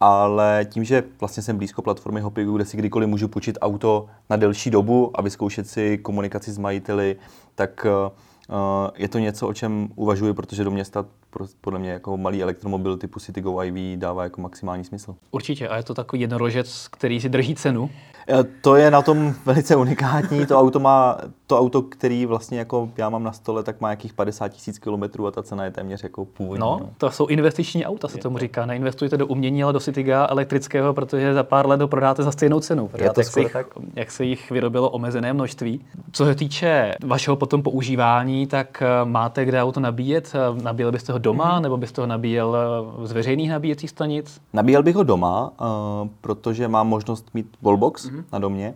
Ale 0.00 0.66
tím, 0.70 0.84
že 0.84 1.04
vlastně 1.20 1.42
jsem 1.42 1.56
blízko 1.56 1.82
platformy 1.82 2.20
Hopigu, 2.20 2.56
kde 2.56 2.64
si 2.64 2.76
kdykoliv 2.76 3.08
můžu 3.08 3.28
počít 3.28 3.58
auto 3.60 4.06
na 4.30 4.36
delší 4.36 4.70
dobu 4.70 5.10
a 5.14 5.22
vyzkoušet 5.22 5.68
si 5.68 5.98
komunikaci 5.98 6.52
s 6.52 6.58
majiteli, 6.58 7.16
tak 7.54 7.86
uh, 8.50 8.90
je 8.96 9.08
to 9.08 9.18
něco, 9.18 9.48
o 9.48 9.54
čem 9.54 9.88
uvažuji, 9.94 10.34
protože 10.34 10.64
do 10.64 10.70
města 10.70 11.04
podle 11.60 11.78
mě 11.78 11.90
jako 11.90 12.16
malý 12.16 12.42
elektromobil 12.42 12.96
typu 12.96 13.20
CityGo 13.20 13.62
IV 13.62 13.98
dává 13.98 14.22
jako 14.22 14.40
maximální 14.40 14.84
smysl. 14.84 15.16
Určitě 15.30 15.68
a 15.68 15.76
je 15.76 15.82
to 15.82 15.94
takový 15.94 16.20
jednorožec, 16.20 16.88
který 16.88 17.20
si 17.20 17.28
drží 17.28 17.54
cenu. 17.54 17.90
E, 18.28 18.44
to 18.44 18.76
je 18.76 18.90
na 18.90 19.02
tom 19.02 19.34
velice 19.44 19.76
unikátní. 19.76 20.46
To 20.46 20.58
auto 20.58 20.80
má, 20.80 21.18
to 21.46 21.58
auto, 21.58 21.82
který 21.82 22.26
vlastně 22.26 22.58
jako 22.58 22.88
já 22.96 23.08
mám 23.08 23.22
na 23.22 23.32
stole, 23.32 23.62
tak 23.62 23.80
má 23.80 23.88
nějakých 23.88 24.12
50 24.12 24.48
tisíc 24.48 24.78
kilometrů 24.78 25.26
a 25.26 25.30
ta 25.30 25.42
cena 25.42 25.64
je 25.64 25.70
téměř 25.70 26.02
jako 26.02 26.24
původní. 26.24 26.60
No, 26.60 26.78
no. 26.80 26.90
to 26.98 27.10
jsou 27.10 27.26
investiční 27.26 27.86
auta, 27.86 28.08
se 28.08 28.18
tomu 28.18 28.38
říká. 28.38 28.66
Neinvestujte 28.66 29.16
do 29.16 29.26
umění, 29.26 29.64
ale 29.64 29.72
do 29.72 29.80
Cityga 29.80 30.26
elektrického, 30.30 30.94
protože 30.94 31.34
za 31.34 31.42
pár 31.42 31.68
let 31.68 31.80
ho 31.80 31.88
prodáte 31.88 32.22
za 32.22 32.32
stejnou 32.32 32.60
cenu. 32.60 32.90
Je 32.94 33.10
to 33.10 33.20
jak, 33.20 33.26
se 33.26 33.40
jich, 33.40 33.52
tak? 33.52 33.66
jak 33.94 34.10
se 34.10 34.24
jich 34.24 34.50
vyrobilo 34.50 34.90
omezené 34.90 35.32
množství. 35.32 35.80
Co 36.12 36.24
se 36.24 36.34
týče 36.34 36.94
vašeho 37.04 37.36
potom 37.36 37.62
používání, 37.62 38.46
tak 38.46 38.82
e, 38.82 39.04
máte 39.04 39.44
kde 39.44 39.62
auto 39.62 39.80
nabíjet? 39.80 40.32
E, 40.34 40.62
nabíjeli 40.62 40.92
byste 40.92 41.12
ho 41.12 41.18
doma, 41.18 41.58
mm-hmm. 41.58 41.62
nebo 41.62 41.76
byste 41.76 42.00
ho 42.00 42.06
nabíjel 42.06 42.56
z 43.04 43.12
veřejných 43.12 43.50
nabíjecích 43.50 43.90
stanic? 43.90 44.40
Nabíjel 44.52 44.82
bych 44.82 44.96
ho 44.96 45.02
doma, 45.02 45.52
uh, 45.60 46.08
protože 46.20 46.68
mám 46.68 46.88
možnost 46.88 47.26
mít 47.34 47.46
wallbox 47.62 48.09
mm-hmm. 48.10 48.24
na 48.32 48.38
domě, 48.38 48.74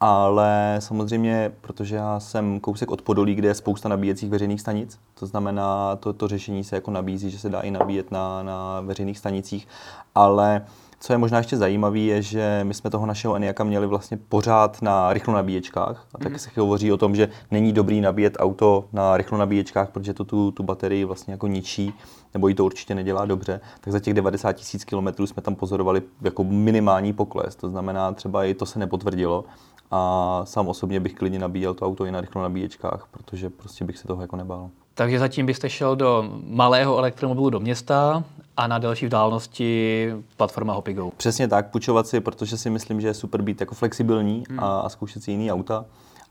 ale 0.00 0.76
samozřejmě, 0.78 1.52
protože 1.60 1.96
já 1.96 2.20
jsem 2.20 2.60
kousek 2.60 2.90
od 2.90 3.02
Podolí, 3.02 3.34
kde 3.34 3.48
je 3.48 3.54
spousta 3.54 3.88
nabíjecích 3.88 4.30
veřejných 4.30 4.60
stanic, 4.60 4.98
to 5.14 5.26
znamená, 5.26 5.96
to, 5.96 6.12
to 6.12 6.28
řešení 6.28 6.64
se 6.64 6.76
jako 6.76 6.90
nabízí, 6.90 7.30
že 7.30 7.38
se 7.38 7.48
dá 7.48 7.60
i 7.60 7.70
nabíjet 7.70 8.10
na, 8.10 8.42
na 8.42 8.80
veřejných 8.80 9.18
stanicích, 9.18 9.68
ale 10.14 10.64
co 11.00 11.12
je 11.12 11.18
možná 11.18 11.38
ještě 11.38 11.56
zajímavé, 11.56 11.98
je, 11.98 12.22
že 12.22 12.60
my 12.62 12.74
jsme 12.74 12.90
toho 12.90 13.06
našeho 13.06 13.34
Eniaka 13.34 13.64
měli 13.64 13.86
vlastně 13.86 14.16
pořád 14.28 14.82
na 14.82 15.12
rychlo 15.12 15.34
nabíječkách. 15.34 16.06
A 16.14 16.18
tak 16.18 16.32
mm. 16.32 16.38
se 16.38 16.50
hovoří 16.56 16.92
o 16.92 16.96
tom, 16.96 17.14
že 17.14 17.28
není 17.50 17.72
dobrý 17.72 18.00
nabíjet 18.00 18.36
auto 18.38 18.88
na 18.92 19.16
rychlo 19.16 19.38
nabíječkách, 19.38 19.90
protože 19.90 20.14
to 20.14 20.24
tu, 20.24 20.50
tu 20.50 20.62
baterii 20.62 21.04
vlastně 21.04 21.34
jako 21.34 21.46
ničí, 21.46 21.94
nebo 22.34 22.48
jí 22.48 22.54
to 22.54 22.64
určitě 22.64 22.94
nedělá 22.94 23.24
dobře. 23.24 23.60
Tak 23.80 23.92
za 23.92 24.00
těch 24.00 24.14
90 24.14 24.52
tisíc 24.52 24.84
kilometrů 24.84 25.26
jsme 25.26 25.42
tam 25.42 25.54
pozorovali 25.54 26.02
jako 26.22 26.44
minimální 26.44 27.12
pokles. 27.12 27.56
To 27.56 27.68
znamená, 27.68 28.12
třeba 28.12 28.44
i 28.44 28.54
to 28.54 28.66
se 28.66 28.78
nepotvrdilo. 28.78 29.44
A 29.90 30.42
sám 30.44 30.68
osobně 30.68 31.00
bych 31.00 31.14
klidně 31.14 31.38
nabíjel 31.38 31.74
to 31.74 31.86
auto 31.86 32.04
i 32.04 32.10
na 32.10 32.20
rychlo 32.20 32.42
nabíječkách, 32.42 33.06
protože 33.10 33.50
prostě 33.50 33.84
bych 33.84 33.98
se 33.98 34.06
toho 34.06 34.22
jako 34.22 34.36
nebál. 34.36 34.70
Takže 35.00 35.18
zatím 35.18 35.46
byste 35.46 35.70
šel 35.70 35.96
do 35.96 36.30
malého 36.46 36.98
elektromobilu 36.98 37.50
do 37.50 37.60
města 37.60 38.24
a 38.56 38.66
na 38.66 38.78
delší 38.78 39.06
vzdálenosti 39.06 40.12
platforma 40.36 40.72
Hopigo. 40.72 41.10
Přesně 41.16 41.48
tak, 41.48 41.70
půjčovat 41.70 42.06
si, 42.06 42.20
protože 42.20 42.56
si 42.56 42.70
myslím, 42.70 43.00
že 43.00 43.06
je 43.06 43.14
super 43.14 43.42
být 43.42 43.60
jako 43.60 43.74
flexibilní 43.74 44.44
hmm. 44.48 44.60
a, 44.60 44.88
zkoušet 44.88 45.22
si 45.22 45.30
jiný 45.30 45.52
auta. 45.52 45.84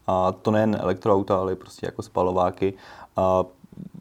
A 0.08 0.32
to 0.32 0.52
nejen 0.52 0.78
elektroauta, 0.80 1.38
ale 1.38 1.56
prostě 1.56 1.86
jako 1.86 2.02
spalováky. 2.02 2.74
A 3.16 3.44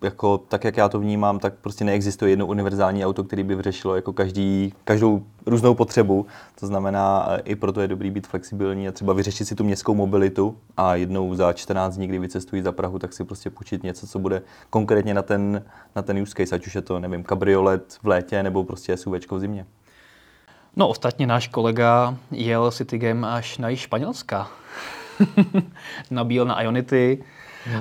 jako, 0.03 0.39
tak, 0.39 0.65
jak 0.65 0.77
já 0.77 0.89
to 0.89 1.01
vnímám, 1.01 1.39
tak 1.39 1.55
prostě 1.55 1.85
neexistuje 1.85 2.31
jedno 2.31 2.47
univerzální 2.47 3.07
auto, 3.07 3.25
který 3.25 3.43
by 3.43 3.55
vyřešilo 3.55 3.97
jako 3.97 4.13
každý, 4.13 4.75
každou 4.85 5.23
různou 5.47 5.75
potřebu. 5.75 6.27
To 6.61 6.67
znamená, 6.67 7.29
i 7.45 7.57
proto 7.57 7.81
je 7.81 7.89
dobrý 7.89 8.11
být 8.11 8.27
flexibilní 8.27 8.89
a 8.89 8.93
třeba 8.93 9.13
vyřešit 9.13 9.45
si 9.45 9.55
tu 9.55 9.65
městskou 9.65 9.95
mobilitu 9.95 10.57
a 10.77 10.95
jednou 10.95 11.35
za 11.35 11.53
14 11.53 11.97
dní, 11.97 12.07
kdy 12.07 12.19
vycestují 12.19 12.63
za 12.63 12.73
Prahu, 12.73 12.99
tak 12.99 13.13
si 13.13 13.25
prostě 13.25 13.51
půjčit 13.51 13.83
něco, 13.83 14.07
co 14.07 14.19
bude 14.19 14.43
konkrétně 14.71 15.15
na 15.15 15.23
ten, 15.23 15.65
na 15.97 16.03
ten 16.03 16.19
use 16.19 16.35
case, 16.37 16.55
ať 16.55 16.67
už 16.67 16.75
je 16.75 16.83
to, 16.83 17.01
nevím, 17.01 17.25
kabriolet 17.25 17.99
v 18.03 18.07
létě 18.07 18.43
nebo 18.43 18.65
prostě 18.65 18.97
SUV 18.97 19.15
v 19.31 19.39
zimě. 19.39 19.67
No 20.77 20.89
ostatně 20.89 21.27
náš 21.27 21.49
kolega 21.49 22.17
jel 22.31 22.71
Citygem 22.71 23.25
až 23.25 23.59
na 23.59 23.77
Španělska. 23.77 24.51
Nabíl 26.11 26.45
na 26.45 26.63
Ionity, 26.63 27.25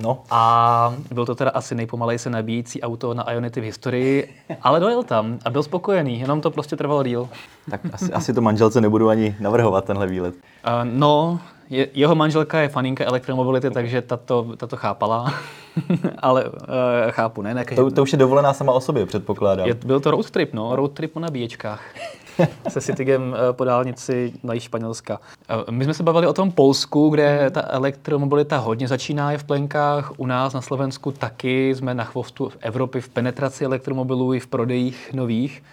No. 0.02 0.24
A 0.30 0.94
byl 1.14 1.26
to 1.26 1.36
teda 1.36 1.52
asi 1.52 1.76
nejpomalej 1.76 2.20
se 2.20 2.30
nabíjící 2.30 2.82
auto 2.82 3.14
na 3.14 3.32
Ionity 3.32 3.62
v 3.62 3.64
historii, 3.64 4.34
ale 4.62 4.80
dojel 4.80 5.04
tam 5.04 5.40
a 5.46 5.50
byl 5.50 5.64
spokojený, 5.64 6.20
jenom 6.20 6.42
to 6.42 6.52
prostě 6.52 6.76
trvalo 6.76 7.04
díl. 7.04 7.30
Tak 7.70 7.82
asi, 7.94 8.14
asi 8.14 8.34
to 8.34 8.42
manželce 8.42 8.82
nebudu 8.82 9.10
ani 9.10 9.36
navrhovat, 9.40 9.86
tenhle 9.86 10.08
výlet. 10.08 10.36
Uh, 10.36 10.42
no, 10.84 11.40
je, 11.70 11.88
jeho 11.94 12.16
manželka 12.16 12.60
je 12.60 12.70
faninka 12.70 13.06
elektromobility, 13.06 13.72
takže 13.72 14.02
tato, 14.02 14.48
tato 14.58 14.78
chápala. 14.78 15.34
ale 16.20 16.46
uh, 16.46 16.52
chápu, 17.10 17.42
ne? 17.42 17.54
ne 17.54 17.66
to, 17.76 17.92
to 17.92 18.02
už 18.02 18.12
je 18.12 18.18
dovolená 18.18 18.54
sama 18.54 18.74
o 18.74 18.82
sobě, 18.82 19.06
předpokládám. 19.06 19.68
Je, 19.68 19.74
byl 19.74 20.00
to 20.00 20.12
road 20.12 20.32
trip, 20.32 20.54
no, 20.54 20.76
road 20.76 20.92
trip 20.92 21.14
po 21.14 21.20
nabíječkách. 21.20 21.82
se 22.70 22.82
Citygem 22.82 23.36
eh, 23.36 23.54
po 23.54 23.64
dálnici 23.64 24.34
na 24.44 24.60
Španělska. 24.60 25.20
Eh, 25.50 25.72
my 25.72 25.84
jsme 25.84 25.94
se 25.94 26.04
bavili 26.04 26.28
o 26.28 26.34
tom 26.34 26.52
Polsku, 26.52 27.10
kde 27.10 27.50
ta 27.52 27.62
elektromobilita 27.68 28.58
hodně 28.58 28.88
začíná 28.88 29.32
je 29.32 29.38
v 29.38 29.44
plenkách. 29.44 30.20
U 30.20 30.26
nás 30.26 30.54
na 30.54 30.62
Slovensku 30.62 31.12
taky 31.12 31.76
jsme 31.76 31.94
na 31.94 32.04
chvostu 32.04 32.50
v 32.50 32.58
Evropě 32.60 33.02
v 33.02 33.10
penetraci 33.10 33.66
elektromobilů 33.66 34.34
i 34.34 34.40
v 34.40 34.48
prodejích 34.48 35.14
nových. 35.14 35.64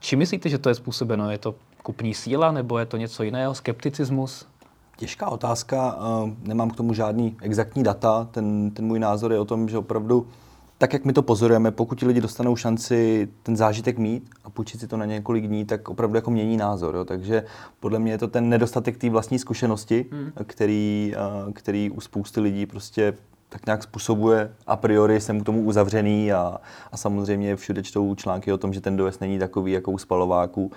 Či 0.00 0.16
myslíte, 0.16 0.48
že 0.48 0.58
to 0.58 0.68
je 0.68 0.74
způsobeno? 0.74 1.30
Je 1.30 1.38
to 1.38 1.54
kupní 1.82 2.14
síla 2.14 2.52
nebo 2.52 2.78
je 2.78 2.86
to 2.86 2.96
něco 2.96 3.22
jiného? 3.22 3.54
Skepticismus? 3.54 4.46
Těžká 4.96 5.28
otázka, 5.28 5.98
eh, 5.98 6.32
nemám 6.42 6.70
k 6.70 6.76
tomu 6.76 6.94
žádný 6.94 7.36
exaktní 7.42 7.82
data. 7.82 8.28
Ten, 8.30 8.70
ten 8.70 8.84
můj 8.84 8.98
názor 8.98 9.32
je 9.32 9.38
o 9.38 9.44
tom, 9.44 9.68
že 9.68 9.78
opravdu 9.78 10.26
tak, 10.80 10.92
jak 10.92 11.04
my 11.04 11.12
to 11.12 11.22
pozorujeme, 11.22 11.70
pokud 11.70 11.98
ti 11.98 12.06
lidi 12.06 12.20
dostanou 12.20 12.56
šanci 12.56 13.28
ten 13.42 13.56
zážitek 13.56 13.98
mít 13.98 14.30
a 14.44 14.50
půjčit 14.50 14.80
si 14.80 14.86
to 14.86 14.96
na 14.96 15.04
několik 15.04 15.46
dní, 15.46 15.64
tak 15.64 15.88
opravdu 15.88 16.16
jako 16.16 16.30
mění 16.30 16.56
názor. 16.56 16.94
Jo. 16.94 17.04
Takže 17.04 17.44
podle 17.80 17.98
mě 17.98 18.12
je 18.12 18.18
to 18.18 18.28
ten 18.28 18.48
nedostatek 18.48 18.96
té 18.96 19.10
vlastní 19.10 19.38
zkušenosti, 19.38 20.06
hmm. 20.12 20.32
který, 20.44 21.14
který 21.52 21.90
u 21.90 22.00
spousty 22.00 22.40
lidí 22.40 22.66
prostě 22.66 23.14
tak 23.48 23.66
nějak 23.66 23.82
způsobuje 23.82 24.52
a 24.66 24.76
priori 24.76 25.20
jsem 25.20 25.40
k 25.40 25.44
tomu 25.44 25.62
uzavřený 25.62 26.32
a, 26.32 26.56
a 26.92 26.96
samozřejmě 26.96 27.56
všude 27.56 27.82
čtou 27.82 28.14
články 28.14 28.52
o 28.52 28.58
tom, 28.58 28.72
že 28.72 28.80
ten 28.80 28.96
dojezd 28.96 29.20
není 29.20 29.38
takový 29.38 29.72
jako 29.72 29.90
u 29.90 29.98
spalováků 29.98 30.72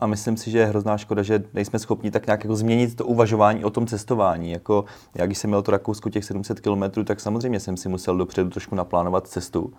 a 0.00 0.06
myslím 0.06 0.36
si, 0.36 0.50
že 0.50 0.58
je 0.58 0.66
hrozná 0.66 0.98
škoda, 0.98 1.22
že 1.22 1.44
nejsme 1.54 1.78
schopni 1.78 2.10
tak 2.10 2.26
nějak 2.26 2.44
jako 2.44 2.56
změnit 2.56 2.96
to 2.96 3.06
uvažování 3.06 3.64
o 3.64 3.70
tom 3.70 3.86
cestování. 3.86 4.50
Jako, 4.50 4.84
já 5.14 5.26
když 5.26 5.38
jsem 5.38 5.50
měl 5.50 5.62
to 5.62 5.70
Rakousko 5.70 6.10
těch 6.10 6.24
700 6.24 6.60
km, 6.60 7.04
tak 7.04 7.20
samozřejmě 7.20 7.60
jsem 7.60 7.76
si 7.76 7.88
musel 7.88 8.16
dopředu 8.16 8.50
trošku 8.50 8.74
naplánovat 8.74 9.28
cestu, 9.28 9.72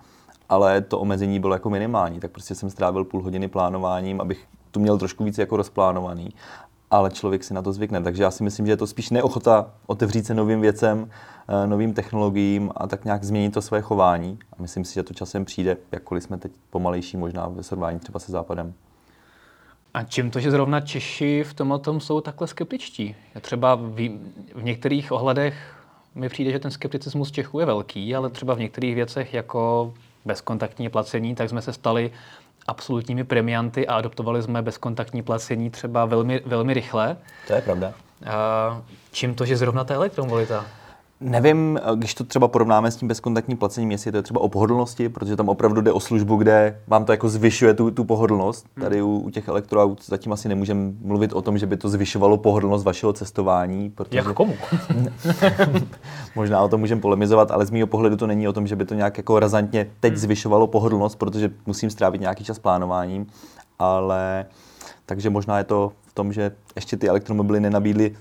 ale 0.48 0.80
to 0.80 0.98
omezení 0.98 1.40
bylo 1.40 1.54
jako 1.54 1.70
minimální, 1.70 2.20
tak 2.20 2.30
prostě 2.30 2.54
jsem 2.54 2.70
strávil 2.70 3.04
půl 3.04 3.22
hodiny 3.22 3.48
plánováním, 3.48 4.20
abych 4.20 4.46
tu 4.70 4.80
měl 4.80 4.98
trošku 4.98 5.24
víc 5.24 5.38
jako 5.38 5.56
rozplánovaný 5.56 6.30
ale 6.90 7.10
člověk 7.10 7.44
si 7.44 7.54
na 7.54 7.62
to 7.62 7.72
zvykne. 7.72 8.02
Takže 8.02 8.22
já 8.22 8.30
si 8.30 8.42
myslím, 8.42 8.66
že 8.66 8.72
je 8.72 8.76
to 8.76 8.86
spíš 8.86 9.10
neochota 9.10 9.70
otevřít 9.86 10.26
se 10.26 10.34
novým 10.34 10.60
věcem, 10.60 11.10
eh, 11.48 11.66
novým 11.66 11.94
technologiím 11.94 12.70
a 12.76 12.86
tak 12.86 13.04
nějak 13.04 13.24
změnit 13.24 13.54
to 13.54 13.62
své 13.62 13.82
chování. 13.82 14.38
A 14.52 14.62
myslím 14.62 14.84
si, 14.84 14.94
že 14.94 15.02
to 15.02 15.14
časem 15.14 15.44
přijde, 15.44 15.76
jakkoliv 15.92 16.22
jsme 16.22 16.38
teď 16.38 16.52
pomalejší 16.70 17.16
možná 17.16 17.48
ve 17.48 17.62
srovnání 17.62 17.98
třeba 17.98 18.18
se 18.18 18.32
Západem. 18.32 18.74
A 19.96 20.02
čím 20.02 20.30
to, 20.30 20.40
že 20.40 20.50
zrovna 20.50 20.80
Češi 20.80 21.44
v 21.44 21.54
tomhle 21.54 21.78
tom 21.78 22.00
jsou 22.00 22.20
takhle 22.20 22.46
skeptičtí? 22.46 23.16
Já 23.34 23.40
třeba 23.40 23.74
v, 23.74 24.08
v 24.54 24.62
některých 24.62 25.12
ohledech 25.12 25.54
mi 26.14 26.28
přijde, 26.28 26.52
že 26.52 26.58
ten 26.58 26.70
skepticismus 26.70 27.30
Čechů 27.30 27.60
je 27.60 27.66
velký, 27.66 28.14
ale 28.14 28.30
třeba 28.30 28.54
v 28.54 28.58
některých 28.58 28.94
věcech 28.94 29.34
jako 29.34 29.94
bezkontaktní 30.24 30.88
placení, 30.88 31.34
tak 31.34 31.48
jsme 31.48 31.62
se 31.62 31.72
stali 31.72 32.10
absolutními 32.66 33.24
premianty 33.24 33.86
a 33.86 33.94
adoptovali 33.94 34.42
jsme 34.42 34.62
bezkontaktní 34.62 35.22
placení 35.22 35.70
třeba 35.70 36.04
velmi, 36.04 36.40
velmi 36.46 36.74
rychle. 36.74 37.16
To 37.46 37.52
je 37.52 37.62
pravda. 37.62 37.92
A 38.26 38.82
čím 39.12 39.34
to, 39.34 39.44
že 39.46 39.56
zrovna 39.56 39.84
ta 39.84 39.94
elektromobilita? 39.94 40.66
Nevím, 41.20 41.78
když 41.94 42.14
to 42.14 42.24
třeba 42.24 42.48
porovnáme 42.48 42.90
s 42.90 42.96
tím 42.96 43.08
bezkontaktním 43.08 43.58
placením, 43.58 43.90
jestli 43.90 44.10
to 44.10 44.18
je 44.18 44.22
třeba 44.22 44.40
o 44.40 44.48
pohodlnosti, 44.48 45.08
protože 45.08 45.36
tam 45.36 45.48
opravdu 45.48 45.80
jde 45.80 45.92
o 45.92 46.00
službu, 46.00 46.36
kde 46.36 46.80
vám 46.86 47.04
to 47.04 47.12
jako 47.12 47.28
zvyšuje 47.28 47.74
tu, 47.74 47.90
tu 47.90 48.04
pohodlnost. 48.04 48.66
Hmm. 48.76 48.84
Tady 48.84 49.02
u, 49.02 49.18
u 49.18 49.30
těch 49.30 49.48
elektroaut 49.48 50.04
zatím 50.04 50.32
asi 50.32 50.48
nemůžeme 50.48 50.92
mluvit 51.00 51.32
o 51.32 51.42
tom, 51.42 51.58
že 51.58 51.66
by 51.66 51.76
to 51.76 51.88
zvyšovalo 51.88 52.36
pohodlnost 52.36 52.84
vašeho 52.84 53.12
cestování. 53.12 53.90
Protože... 53.90 54.18
Jak 54.18 54.32
komu? 54.32 54.54
Možná 56.34 56.62
o 56.62 56.68
tom 56.68 56.80
můžeme 56.80 57.00
polemizovat, 57.00 57.50
ale 57.50 57.66
z 57.66 57.70
mého 57.70 57.86
pohledu 57.86 58.16
to 58.16 58.26
není 58.26 58.48
o 58.48 58.52
tom, 58.52 58.66
že 58.66 58.76
by 58.76 58.84
to 58.84 58.94
nějak 58.94 59.16
jako 59.16 59.38
razantně 59.38 59.86
teď 60.00 60.12
hmm. 60.12 60.20
zvyšovalo 60.20 60.66
pohodlnost, 60.66 61.18
protože 61.18 61.50
musím 61.66 61.90
strávit 61.90 62.20
nějaký 62.20 62.44
čas 62.44 62.58
plánováním, 62.58 63.26
ale 63.78 64.46
takže 65.06 65.30
možná 65.30 65.58
je 65.58 65.64
to 65.64 65.92
v 66.06 66.14
tom, 66.14 66.32
že 66.32 66.52
ještě 66.76 66.96
ty 66.96 67.08
elektromobily 67.08 67.60
nenabídly 67.60 68.16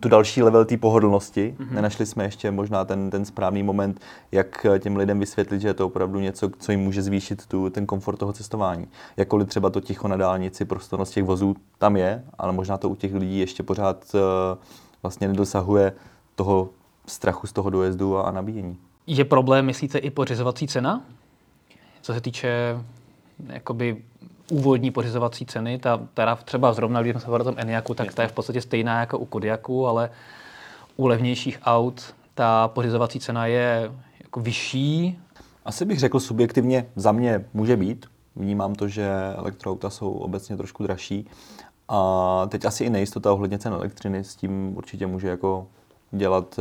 tu 0.00 0.08
další 0.08 0.42
level 0.42 0.64
té 0.64 0.76
pohodlnosti. 0.76 1.56
Mm-hmm. 1.58 1.74
Nenašli 1.74 2.06
jsme 2.06 2.24
ještě 2.24 2.50
možná 2.50 2.84
ten, 2.84 3.10
ten 3.10 3.24
správný 3.24 3.62
moment, 3.62 4.00
jak 4.32 4.66
těm 4.78 4.96
lidem 4.96 5.20
vysvětlit, 5.20 5.60
že 5.60 5.68
je 5.68 5.74
to 5.74 5.86
opravdu 5.86 6.20
něco, 6.20 6.50
co 6.58 6.72
jim 6.72 6.80
může 6.80 7.02
zvýšit 7.02 7.46
tu, 7.46 7.70
ten 7.70 7.86
komfort 7.86 8.16
toho 8.16 8.32
cestování. 8.32 8.88
Jakkoliv 9.16 9.48
třeba 9.48 9.70
to 9.70 9.80
ticho 9.80 10.08
na 10.08 10.16
dálnici, 10.16 10.64
prostornost 10.64 11.14
těch 11.14 11.24
vozů 11.24 11.56
tam 11.78 11.96
je, 11.96 12.24
ale 12.38 12.52
možná 12.52 12.78
to 12.78 12.88
u 12.88 12.94
těch 12.94 13.14
lidí 13.14 13.38
ještě 13.38 13.62
pořád 13.62 14.14
uh, 14.14 14.20
vlastně 15.02 15.28
nedosahuje 15.28 15.92
toho 16.34 16.68
strachu 17.06 17.46
z 17.46 17.52
toho 17.52 17.70
dojezdu 17.70 18.16
a, 18.16 18.22
a 18.22 18.30
nabíjení. 18.30 18.76
Je 19.06 19.24
problém, 19.24 19.66
myslíte, 19.66 19.98
i 19.98 20.10
pořizovací 20.10 20.66
cena? 20.66 21.02
Co 22.02 22.14
se 22.14 22.20
týče 22.20 22.78
jakoby 23.46 24.02
úvodní 24.50 24.90
pořizovací 24.90 25.46
ceny, 25.46 25.78
ta 25.78 26.00
teda 26.14 26.36
třeba 26.36 26.72
zrovna, 26.72 27.02
když 27.02 27.12
jsme 27.12 27.20
se 27.20 27.30
o 27.30 27.44
tom 27.44 27.54
Eniaku, 27.58 27.94
tak 27.94 28.14
ta 28.14 28.22
je 28.22 28.28
v 28.28 28.32
podstatě 28.32 28.60
stejná 28.60 29.00
jako 29.00 29.18
u 29.18 29.24
Kodiaku, 29.24 29.86
ale 29.86 30.10
u 30.96 31.06
levnějších 31.06 31.58
aut 31.62 32.14
ta 32.34 32.68
pořizovací 32.68 33.20
cena 33.20 33.46
je 33.46 33.92
jako 34.22 34.40
vyšší. 34.40 35.18
Asi 35.64 35.84
bych 35.84 35.98
řekl 35.98 36.20
subjektivně, 36.20 36.86
za 36.96 37.12
mě 37.12 37.44
může 37.54 37.76
být. 37.76 38.06
Vnímám 38.36 38.74
to, 38.74 38.88
že 38.88 39.10
elektroauta 39.36 39.90
jsou 39.90 40.12
obecně 40.12 40.56
trošku 40.56 40.82
dražší. 40.82 41.26
A 41.88 42.46
teď 42.48 42.64
asi 42.64 42.84
i 42.84 42.90
nejistota 42.90 43.32
ohledně 43.32 43.58
cen 43.58 43.72
elektřiny 43.72 44.24
s 44.24 44.36
tím 44.36 44.76
určitě 44.76 45.06
může 45.06 45.28
jako 45.28 45.66
dělat, 46.10 46.60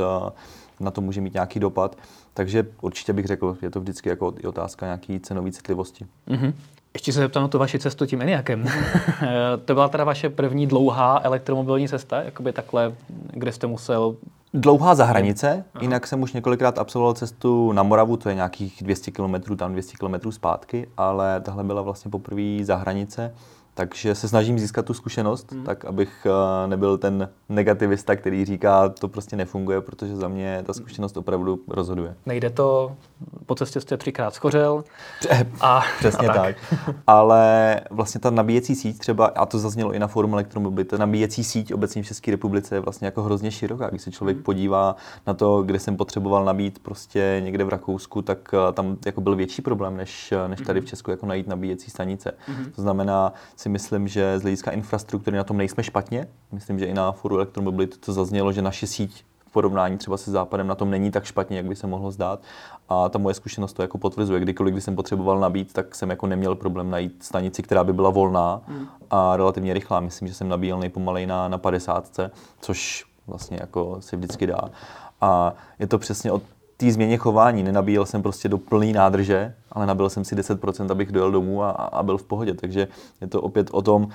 na 0.79 0.91
to 0.91 1.01
může 1.01 1.21
mít 1.21 1.33
nějaký 1.33 1.59
dopad. 1.59 1.95
Takže 2.39 2.65
určitě 2.81 3.13
bych 3.13 3.25
řekl, 3.25 3.57
je 3.61 3.69
to 3.69 3.79
vždycky 3.79 4.09
jako 4.09 4.33
otázka 4.47 4.85
nějaký 4.85 5.19
cenové 5.19 5.51
citlivosti. 5.51 6.05
Mm-hmm. 6.27 6.53
Ještě 6.93 7.13
se 7.13 7.19
zeptám 7.19 7.43
na 7.43 7.47
tu 7.47 7.59
vaši 7.59 7.79
cestu 7.79 8.05
tím 8.05 8.21
Eniakem. 8.21 8.65
to 9.65 9.73
byla 9.73 9.87
teda 9.87 10.03
vaše 10.03 10.29
první 10.29 10.67
dlouhá 10.67 11.19
elektromobilní 11.23 11.87
cesta, 11.87 12.21
jakoby 12.21 12.53
takhle, 12.53 12.93
kde 13.33 13.51
jste 13.51 13.67
musel 13.67 14.15
Dlouhá 14.53 14.95
za 14.95 15.05
hranice, 15.05 15.49
Aha. 15.51 15.83
jinak 15.83 16.07
jsem 16.07 16.21
už 16.21 16.33
několikrát 16.33 16.77
absolvoval 16.77 17.13
cestu 17.13 17.71
na 17.71 17.83
Moravu, 17.83 18.17
to 18.17 18.29
je 18.29 18.35
nějakých 18.35 18.77
200 18.81 19.11
km, 19.11 19.55
tam 19.55 19.71
200 19.71 19.97
km 19.97 20.31
zpátky, 20.31 20.87
ale 20.97 21.41
tahle 21.41 21.63
byla 21.63 21.81
vlastně 21.81 22.11
poprvé 22.11 22.59
za 22.61 22.75
hranice. 22.75 23.33
Takže 23.79 24.15
se 24.15 24.27
snažím 24.27 24.59
získat 24.59 24.85
tu 24.85 24.93
zkušenost, 24.93 25.51
hmm. 25.51 25.63
tak 25.63 25.85
abych 25.85 26.25
eh, 26.25 26.67
nebyl 26.67 26.97
ten 26.97 27.29
negativista, 27.49 28.15
který 28.15 28.45
říká, 28.45 28.89
to 28.89 29.07
prostě 29.07 29.35
nefunguje, 29.35 29.81
protože 29.81 30.15
za 30.15 30.27
mě 30.27 30.63
ta 30.65 30.73
zkušenost 30.73 31.17
opravdu 31.17 31.59
rozhoduje. 31.67 32.15
Nejde 32.25 32.49
to, 32.49 32.95
po 33.45 33.55
cestě 33.55 33.81
jste 33.81 33.97
třikrát 33.97 34.33
schořel. 34.33 34.83
A, 35.61 35.81
Přesně 35.99 36.27
a 36.27 36.33
tak. 36.33 36.55
tak. 36.69 36.95
Ale 37.07 37.81
vlastně 37.89 38.21
ta 38.21 38.29
nabíjecí 38.29 38.75
síť 38.75 38.97
třeba, 38.97 39.25
a 39.25 39.45
to 39.45 39.59
zaznělo 39.59 39.93
i 39.93 39.99
na 39.99 40.07
forum 40.07 40.33
elektromobily, 40.33 40.85
ta 40.85 40.97
nabíjecí 40.97 41.43
síť 41.43 41.73
obecně 41.73 42.03
v 42.03 42.05
České 42.05 42.31
republice 42.31 42.75
je 42.75 42.79
vlastně 42.79 43.05
jako 43.05 43.23
hrozně 43.23 43.51
široká. 43.51 43.89
Když 43.89 44.01
se 44.01 44.11
člověk 44.11 44.37
hmm. 44.37 44.43
podívá 44.43 44.95
na 45.27 45.33
to, 45.33 45.63
kde 45.63 45.79
jsem 45.79 45.97
potřeboval 45.97 46.45
nabít 46.45 46.79
prostě 46.79 47.41
někde 47.43 47.63
v 47.63 47.69
Rakousku, 47.69 48.21
tak 48.21 48.53
eh, 48.53 48.73
tam 48.73 48.97
jako 49.05 49.21
byl 49.21 49.35
větší 49.35 49.61
problém, 49.61 49.97
než, 49.97 50.31
eh, 50.31 50.47
než 50.47 50.61
tady 50.61 50.79
v 50.79 50.83
hmm. 50.83 50.87
Česku 50.89 51.11
jako 51.11 51.25
najít 51.25 51.47
nabíjecí 51.47 51.91
stanice. 51.91 52.31
Hmm. 52.47 52.71
To 52.71 52.81
znamená, 52.81 53.33
si 53.55 53.68
si 53.69 53.73
myslím, 53.73 54.07
že 54.07 54.39
z 54.39 54.41
hlediska 54.41 54.71
infrastruktury 54.71 55.37
na 55.37 55.43
tom 55.43 55.57
nejsme 55.57 55.83
špatně. 55.83 56.27
Myslím, 56.51 56.79
že 56.79 56.85
i 56.85 56.93
na 56.93 57.11
foru 57.11 57.35
elektromobility 57.35 57.97
to 57.97 58.13
zaznělo, 58.13 58.51
že 58.51 58.61
naše 58.61 58.87
síť 58.87 59.23
v 59.47 59.51
porovnání 59.51 59.97
třeba 59.97 60.17
se 60.17 60.31
západem 60.31 60.67
na 60.67 60.75
tom 60.75 60.89
není 60.89 61.11
tak 61.11 61.25
špatně, 61.25 61.57
jak 61.57 61.65
by 61.65 61.75
se 61.75 61.87
mohlo 61.87 62.11
zdát. 62.11 62.39
A 62.89 63.09
ta 63.09 63.19
moje 63.19 63.33
zkušenost 63.33 63.73
to 63.73 63.81
jako 63.81 63.97
potvrzuje. 63.97 64.39
Kdykoliv, 64.39 64.73
když 64.73 64.83
jsem 64.83 64.95
potřeboval 64.95 65.39
nabít, 65.39 65.73
tak 65.73 65.95
jsem 65.95 66.09
jako 66.09 66.27
neměl 66.27 66.55
problém 66.55 66.89
najít 66.89 67.23
stanici, 67.23 67.63
která 67.63 67.83
by 67.83 67.93
byla 67.93 68.09
volná 68.09 68.61
mm. 68.67 68.87
a 69.09 69.37
relativně 69.37 69.73
rychlá. 69.73 69.99
Myslím, 69.99 70.27
že 70.27 70.33
jsem 70.33 70.49
nabíjel 70.49 70.79
nejpomalej 70.79 71.27
na, 71.27 71.47
na 71.47 71.57
50, 71.57 72.19
což 72.61 73.05
vlastně 73.27 73.57
jako 73.61 73.97
se 73.99 74.15
vždycky 74.15 74.47
dá. 74.47 74.61
A 75.21 75.53
je 75.79 75.87
to 75.87 75.97
přesně 75.97 76.31
od 76.31 76.43
té 76.79 76.91
změně 76.91 77.17
chování. 77.17 77.63
Nenabíjel 77.63 78.05
jsem 78.05 78.21
prostě 78.21 78.49
do 78.49 78.57
plné 78.57 78.85
nádrže, 78.85 79.53
ale 79.71 79.85
nabil 79.85 80.09
jsem 80.09 80.25
si 80.25 80.35
10%, 80.35 80.91
abych 80.91 81.11
dojel 81.11 81.31
domů 81.31 81.63
a, 81.63 81.69
a 81.69 82.03
byl 82.03 82.17
v 82.17 82.23
pohodě. 82.23 82.53
Takže 82.53 82.87
je 83.21 83.27
to 83.27 83.41
opět 83.41 83.67
o 83.71 83.81
tom, 83.81 84.07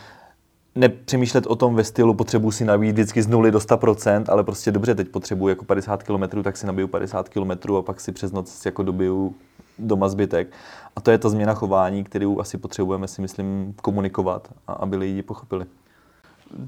nepřemýšlet 0.74 1.46
o 1.46 1.57
tom 1.57 1.74
ve 1.74 1.85
stylu, 1.85 2.14
potřebuji 2.14 2.50
si 2.50 2.64
nabít 2.64 2.92
vždycky 2.92 3.22
z 3.22 3.27
0 3.27 3.50
do 3.50 3.59
100%, 3.59 4.24
ale 4.29 4.44
prostě 4.44 4.72
dobře, 4.72 4.94
teď 4.94 5.09
potřebuji 5.09 5.48
jako 5.48 5.64
50 5.64 6.03
km, 6.03 6.42
tak 6.42 6.57
si 6.57 6.66
nabiju 6.66 6.88
50 6.88 7.29
km 7.29 7.77
a 7.77 7.83
pak 7.83 8.00
si 8.00 8.12
přes 8.12 8.33
noc 8.33 8.66
jako 8.66 8.83
dobiju 8.83 9.35
doma 9.79 10.09
zbytek. 10.09 10.53
A 10.96 11.00
to 11.00 11.11
je 11.11 11.18
ta 11.18 11.29
změna 11.29 11.55
chování, 11.55 12.05
kterou 12.05 12.40
asi 12.40 12.59
potřebujeme 12.59 13.09
si 13.09 13.22
myslím 13.22 13.74
komunikovat, 13.83 14.48
a 14.66 14.72
aby 14.72 14.96
lidi 14.96 15.22
pochopili. 15.22 15.66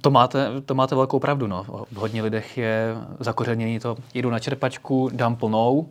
To 0.01 0.11
máte, 0.11 0.61
to 0.64 0.75
máte 0.75 0.94
velkou 0.94 1.18
pravdu. 1.18 1.46
No. 1.46 1.64
V 1.92 1.96
hodně 1.96 2.22
lidech 2.22 2.59
je 2.59 2.96
zakořenění 3.20 3.81
to, 3.81 3.96
jdu 4.14 4.31
na 4.31 4.38
čerpačku, 4.38 5.11
dám 5.12 5.37
plnou, 5.37 5.88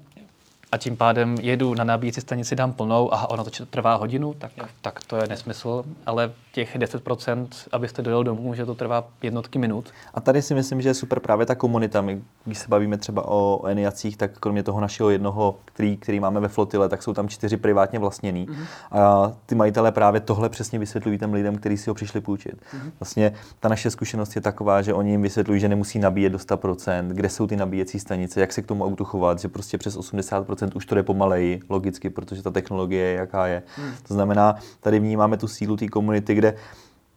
a 0.76 0.78
tím 0.78 0.98
pádem 0.98 1.36
jedu 1.42 1.74
na 1.74 1.84
nabíjecí 1.84 2.22
stanici, 2.22 2.56
dám 2.56 2.74
plnou 2.74 3.14
a 3.14 3.30
ono 3.30 3.44
to 3.44 3.66
trvá 3.66 3.96
hodinu, 3.96 4.34
tak, 4.34 4.52
tak 4.82 5.00
to 5.08 5.16
je 5.16 5.28
nesmysl. 5.28 5.84
Ale 6.06 6.32
těch 6.52 6.78
10%, 6.78 7.48
abyste 7.72 8.02
dojel 8.02 8.24
domů, 8.24 8.54
že 8.54 8.66
to 8.66 8.76
trvá 8.76 9.08
jednotky 9.22 9.60
minut. 9.60 9.90
A 10.14 10.22
tady 10.22 10.42
si 10.42 10.54
myslím, 10.54 10.82
že 10.82 10.90
je 10.90 10.94
super 10.94 11.20
právě 11.20 11.46
ta 11.46 11.56
komunita. 11.56 12.02
My, 12.02 12.22
když 12.46 12.58
se 12.58 12.68
bavíme 12.68 12.98
třeba 12.98 13.28
o, 13.28 13.60
o 13.62 13.68
Eniacích, 13.68 14.18
tak 14.18 14.40
kromě 14.40 14.64
toho 14.64 14.82
našeho 14.82 15.10
jednoho, 15.10 15.56
který, 15.66 15.98
který 15.98 16.20
máme 16.20 16.40
ve 16.40 16.48
flotile, 16.48 16.90
tak 16.90 17.04
jsou 17.04 17.14
tam 17.14 17.28
čtyři 17.30 17.58
privátně 17.58 18.00
vlastněný. 18.00 18.48
Mm-hmm. 18.48 18.66
A 18.92 19.32
ty 19.46 19.56
majitelé 19.56 19.92
právě 19.92 20.22
tohle 20.22 20.50
přesně 20.50 20.80
vysvětlují 20.80 21.18
těm 21.18 21.34
lidem, 21.34 21.56
kteří 21.56 21.78
si 21.78 21.90
ho 21.90 21.94
přišli 21.94 22.22
půjčit. 22.22 22.54
Mm-hmm. 22.54 22.92
Vlastně 23.00 23.34
ta 23.60 23.70
naše 23.70 23.92
zkušenost 23.92 24.36
je 24.36 24.42
taková, 24.42 24.82
že 24.82 24.94
oni 24.94 25.12
jim 25.12 25.22
vysvětlují, 25.22 25.60
že 25.60 25.70
nemusí 25.70 26.00
nabíjet 26.00 26.32
do 26.32 26.38
100%, 26.38 27.08
kde 27.08 27.30
jsou 27.30 27.48
ty 27.48 27.56
nabíjecí 27.56 28.00
stanice, 28.00 28.42
jak 28.42 28.54
se 28.54 28.62
k 28.62 28.68
tomu 28.68 28.86
autu 28.86 29.06
chovat, 29.06 29.40
že 29.40 29.48
prostě 29.48 29.78
přes 29.78 29.98
80% 29.98 30.65
už 30.74 30.86
to 30.86 30.96
jde 30.96 31.04
pomaleji, 31.04 31.60
logicky, 31.70 32.10
protože 32.10 32.44
ta 32.44 32.52
technologie 32.52 33.06
je 33.06 33.16
jaká 33.16 33.48
je. 33.48 33.64
Hmm. 33.76 33.92
To 34.08 34.14
znamená, 34.14 34.56
tady 34.80 35.00
vnímáme 35.00 35.38
tu 35.38 35.48
sílu 35.48 35.78
té 35.78 35.88
komunity, 35.88 36.34
kde 36.34 36.56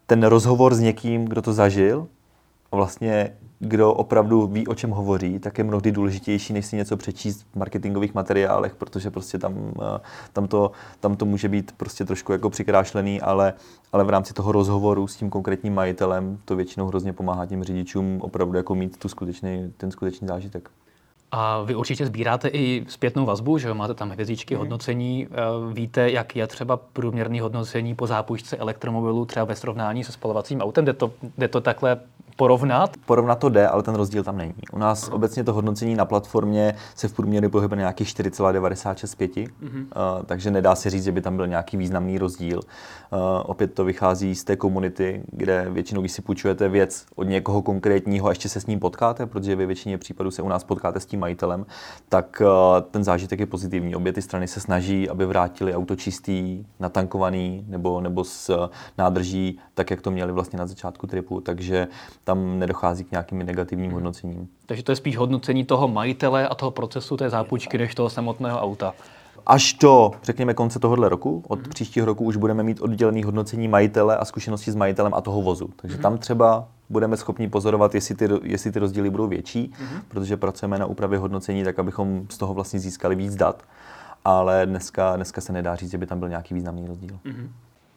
ten 0.06 0.22
rozhovor 0.22 0.74
s 0.74 0.80
někým, 0.80 1.24
kdo 1.24 1.42
to 1.42 1.52
zažil, 1.52 2.08
a 2.72 2.76
vlastně 2.76 3.32
kdo 3.58 3.92
opravdu 3.92 4.46
ví, 4.46 4.66
o 4.66 4.74
čem 4.74 4.90
hovoří, 4.90 5.38
tak 5.38 5.58
je 5.58 5.64
mnohdy 5.64 5.92
důležitější, 5.92 6.52
než 6.52 6.66
si 6.66 6.76
něco 6.76 6.96
přečíst 6.96 7.46
v 7.52 7.56
marketingových 7.56 8.14
materiálech, 8.14 8.74
protože 8.74 9.10
prostě 9.10 9.38
tam, 9.38 9.72
eh, 9.82 10.00
tam, 10.32 10.48
to, 10.48 10.70
tam 11.00 11.16
to 11.16 11.24
může 11.24 11.48
být 11.48 11.72
prostě 11.76 12.04
trošku 12.04 12.32
jako 12.32 12.50
přikrášlený, 12.50 13.20
ale, 13.20 13.54
ale 13.92 14.04
v 14.04 14.10
rámci 14.10 14.34
toho 14.34 14.52
rozhovoru 14.52 15.06
s 15.06 15.16
tím 15.16 15.30
konkrétním 15.30 15.74
majitelem 15.74 16.38
to 16.44 16.56
většinou 16.56 16.86
hrozně 16.86 17.12
pomáhá 17.12 17.46
těm 17.46 17.64
řidičům 17.64 18.18
opravdu 18.22 18.56
jako 18.56 18.74
mít 18.74 18.96
tu 18.96 19.08
skutečný, 19.08 19.72
ten 19.76 19.90
skutečný 19.90 20.28
zážitek. 20.28 20.70
A 21.30 21.62
vy 21.62 21.74
určitě 21.74 22.06
sbíráte 22.06 22.48
i 22.48 22.84
zpětnou 22.88 23.26
vazbu, 23.26 23.58
že 23.58 23.74
máte 23.74 23.94
tam 23.94 24.10
hvězdičky, 24.10 24.54
mm. 24.54 24.58
hodnocení. 24.58 25.26
Eh, 25.30 25.34
víte, 25.72 26.10
jak 26.10 26.36
je 26.36 26.46
třeba 26.46 26.76
průměrný 26.76 27.40
hodnocení 27.40 27.94
po 27.94 28.06
zápůjčce 28.06 28.56
elektromobilu 28.56 29.24
třeba 29.24 29.44
ve 29.44 29.54
srovnání 29.54 30.04
se 30.04 30.12
spalovacím 30.12 30.60
autem? 30.60 30.84
Jde 30.84 30.92
to, 30.92 31.12
jde 31.38 31.48
to 31.48 31.60
takhle 31.60 32.00
porovnat? 32.38 32.96
Porovnat 33.06 33.38
to 33.38 33.48
jde, 33.48 33.68
ale 33.68 33.82
ten 33.82 33.94
rozdíl 33.94 34.24
tam 34.24 34.36
není. 34.36 34.54
U 34.72 34.78
nás 34.78 35.08
uh-huh. 35.08 35.14
obecně 35.14 35.44
to 35.44 35.52
hodnocení 35.52 35.94
na 35.94 36.04
platformě 36.04 36.74
se 36.94 37.08
v 37.08 37.12
průměru 37.12 37.50
pohybuje 37.50 37.76
na 37.76 37.80
nějakých 37.80 38.08
4,965, 38.08 39.32
uh-huh. 39.32 39.48
uh, 39.66 40.24
takže 40.26 40.50
nedá 40.50 40.74
se 40.74 40.90
říct, 40.90 41.04
že 41.04 41.12
by 41.12 41.20
tam 41.20 41.36
byl 41.36 41.46
nějaký 41.46 41.76
významný 41.76 42.18
rozdíl. 42.18 42.58
Uh, 42.58 43.18
opět 43.42 43.74
to 43.74 43.84
vychází 43.84 44.34
z 44.34 44.44
té 44.44 44.56
komunity, 44.56 45.22
kde 45.32 45.66
většinou, 45.70 46.00
když 46.00 46.12
si 46.12 46.22
půjčujete 46.22 46.68
věc 46.68 47.06
od 47.16 47.24
někoho 47.24 47.62
konkrétního 47.62 48.26
a 48.26 48.30
ještě 48.30 48.48
se 48.48 48.60
s 48.60 48.66
ním 48.66 48.80
potkáte, 48.80 49.26
protože 49.26 49.56
ve 49.56 49.66
většině 49.66 49.98
případů 49.98 50.30
se 50.30 50.42
u 50.42 50.48
nás 50.48 50.64
potkáte 50.64 51.00
s 51.00 51.06
tím 51.06 51.20
majitelem, 51.20 51.66
tak 52.08 52.42
uh, 52.44 52.48
ten 52.90 53.04
zážitek 53.04 53.40
je 53.40 53.46
pozitivní. 53.46 53.96
Obě 53.96 54.12
ty 54.12 54.22
strany 54.22 54.48
se 54.48 54.60
snaží, 54.60 55.08
aby 55.08 55.26
vrátili 55.26 55.74
auto 55.74 55.96
čistý, 55.96 56.66
natankovaný 56.80 57.64
nebo, 57.68 58.00
nebo 58.00 58.24
s 58.24 58.68
nádrží, 58.98 59.58
tak 59.74 59.90
jak 59.90 60.02
to 60.02 60.10
měli 60.10 60.32
vlastně 60.32 60.58
na 60.58 60.66
začátku 60.66 61.06
tripu. 61.06 61.40
Takže 61.40 61.88
tam 62.28 62.58
nedochází 62.58 63.04
k 63.04 63.10
nějakým 63.10 63.38
negativním 63.38 63.92
hodnocením. 63.92 64.48
Takže 64.66 64.82
to 64.82 64.92
je 64.92 64.96
spíš 64.96 65.16
hodnocení 65.16 65.64
toho 65.64 65.88
majitele 65.88 66.48
a 66.48 66.54
toho 66.54 66.70
procesu 66.70 67.16
té 67.16 67.30
zápůjčky, 67.30 67.78
než 67.78 67.94
toho 67.94 68.10
samotného 68.10 68.60
auta. 68.60 68.94
až 69.48 69.74
do, 69.74 70.10
řekněme, 70.22 70.54
konce 70.54 70.78
tohohle 70.78 71.08
roku. 71.08 71.42
Od 71.48 71.58
mm-hmm. 71.58 71.68
příštího 71.68 72.06
roku 72.06 72.24
už 72.24 72.36
budeme 72.36 72.62
mít 72.62 72.80
oddělený 72.80 73.22
hodnocení 73.22 73.68
majitele 73.68 74.16
a 74.16 74.24
zkušenosti 74.24 74.72
s 74.72 74.74
majitelem 74.74 75.14
a 75.14 75.20
toho 75.20 75.42
vozu. 75.42 75.70
Takže 75.76 75.96
mm-hmm. 75.96 76.00
tam 76.00 76.18
třeba 76.18 76.68
budeme 76.90 77.16
schopni 77.16 77.48
pozorovat, 77.48 77.94
jestli 77.94 78.14
ty, 78.14 78.28
jestli 78.42 78.72
ty 78.72 78.78
rozdíly 78.78 79.10
budou 79.10 79.26
větší, 79.26 79.72
mm-hmm. 79.72 80.00
protože 80.08 80.36
pracujeme 80.36 80.78
na 80.78 80.86
úpravě 80.86 81.18
hodnocení 81.18 81.64
tak, 81.64 81.78
abychom 81.78 82.26
z 82.28 82.38
toho 82.38 82.54
vlastně 82.54 82.80
získali 82.80 83.14
víc 83.14 83.36
dat. 83.36 83.62
Ale 84.24 84.66
dneska, 84.66 85.16
dneska 85.16 85.40
se 85.40 85.52
nedá 85.52 85.76
říct, 85.76 85.90
že 85.90 85.98
by 85.98 86.06
tam 86.06 86.18
byl 86.18 86.28
nějaký 86.28 86.54
významný 86.54 86.86
rozdíl. 86.86 87.18
Mm-hmm. 87.24 87.48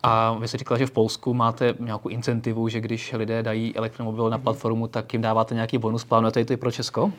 A 0.03 0.33
vy 0.33 0.47
jste 0.47 0.57
říkal, 0.57 0.77
že 0.77 0.85
v 0.85 0.91
Polsku 0.91 1.33
máte 1.33 1.73
nějakou 1.79 2.09
incentivu, 2.09 2.67
že 2.67 2.81
když 2.81 3.13
lidé 3.13 3.43
dají 3.43 3.75
elektromobil 3.75 4.29
na 4.29 4.37
platformu, 4.37 4.87
tak 4.87 5.13
jim 5.13 5.21
dáváte 5.21 5.55
nějaký 5.55 5.77
bonus. 5.77 6.03
Plánujete 6.03 6.45
to 6.45 6.53
i 6.53 6.57
pro 6.57 6.71
Česko? 6.71 7.03
Uh, 7.03 7.11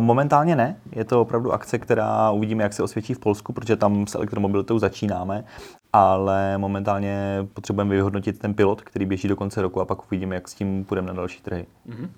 momentálně 0.00 0.56
ne. 0.56 0.76
Je 0.92 1.04
to 1.04 1.20
opravdu 1.20 1.52
akce, 1.52 1.78
která 1.78 2.30
uvidíme, 2.30 2.62
jak 2.62 2.72
se 2.72 2.82
osvědčí 2.82 3.14
v 3.14 3.18
Polsku, 3.18 3.52
protože 3.52 3.76
tam 3.76 4.06
s 4.06 4.14
elektromobilitou 4.14 4.78
začínáme. 4.78 5.44
Ale 5.92 6.58
momentálně 6.58 7.46
potřebujeme 7.54 7.94
vyhodnotit 7.94 8.38
ten 8.38 8.54
pilot, 8.54 8.82
který 8.82 9.06
běží 9.06 9.28
do 9.28 9.36
konce 9.36 9.62
roku 9.62 9.80
a 9.80 9.84
pak 9.84 10.06
uvidíme, 10.06 10.34
jak 10.34 10.48
s 10.48 10.54
tím 10.54 10.84
půjdeme 10.84 11.08
na 11.08 11.14
další 11.14 11.42
trhy. 11.42 11.66
Mm-hmm. 11.88 12.08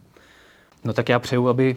No 0.84 0.92
tak 0.92 1.08
já 1.08 1.18
přeju, 1.18 1.48
aby 1.48 1.76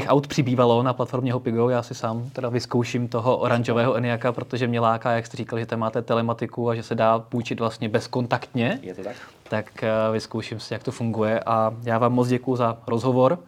těch 0.00 0.08
aut 0.08 0.26
přibývalo 0.26 0.82
na 0.82 0.92
platformě 0.92 1.32
Hopigo. 1.32 1.68
Já 1.68 1.82
si 1.82 1.94
sám 1.94 2.30
teda 2.32 2.48
vyzkouším 2.48 3.08
toho 3.08 3.36
oranžového 3.36 3.94
Eniaka, 3.94 4.32
protože 4.32 4.66
mě 4.66 4.80
láká, 4.80 5.12
jak 5.12 5.26
jste 5.26 5.36
říkal, 5.36 5.58
že 5.58 5.66
tam 5.66 5.78
máte 5.78 6.02
telematiku 6.02 6.70
a 6.70 6.74
že 6.74 6.82
se 6.82 6.94
dá 6.94 7.18
půjčit 7.18 7.60
vlastně 7.60 7.88
bezkontaktně. 7.88 8.78
Je 8.82 8.94
to 8.94 9.02
tak? 9.02 9.16
Tak 9.48 9.82
eh, 9.82 9.90
vyzkouším 10.12 10.60
si, 10.60 10.74
jak 10.74 10.82
to 10.82 10.92
funguje. 10.92 11.40
A 11.40 11.74
já 11.82 11.98
vám 11.98 12.12
moc 12.12 12.28
děkuji 12.28 12.56
za 12.56 12.78
rozhovor 12.86 13.38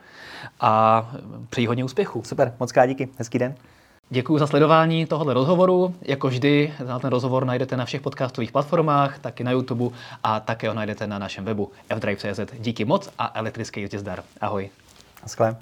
a 0.61 1.03
přeji 1.51 1.67
hodně 1.67 1.85
úspěchu. 1.85 2.23
Super, 2.25 2.55
moc 2.61 2.73
krát 2.73 2.87
díky. 2.87 3.09
Hezký 3.19 3.39
den. 3.39 3.55
Děkuji 4.11 4.39
za 4.39 4.47
sledování 4.47 5.07
tohoto 5.07 5.35
rozhovoru. 5.35 5.95
Jako 6.03 6.29
vždy, 6.29 6.75
ten 7.01 7.11
rozhovor 7.11 7.45
najdete 7.45 7.77
na 7.77 7.85
všech 7.85 8.01
podcastových 8.01 8.53
platformách, 8.53 9.19
taky 9.19 9.45
na 9.45 9.51
YouTube 9.51 9.97
a 10.23 10.41
také 10.41 10.69
ho 10.69 10.75
najdete 10.75 11.07
na 11.07 11.19
našem 11.19 11.45
webu 11.45 11.71
fdrive.cz. 11.95 12.41
Díky 12.59 12.85
moc 12.85 13.11
a 13.19 13.33
elektrický 13.35 13.81
jízdě 13.81 13.99
zdar. 13.99 14.23
Ahoj. 14.41 14.71
Naschle. 15.23 15.57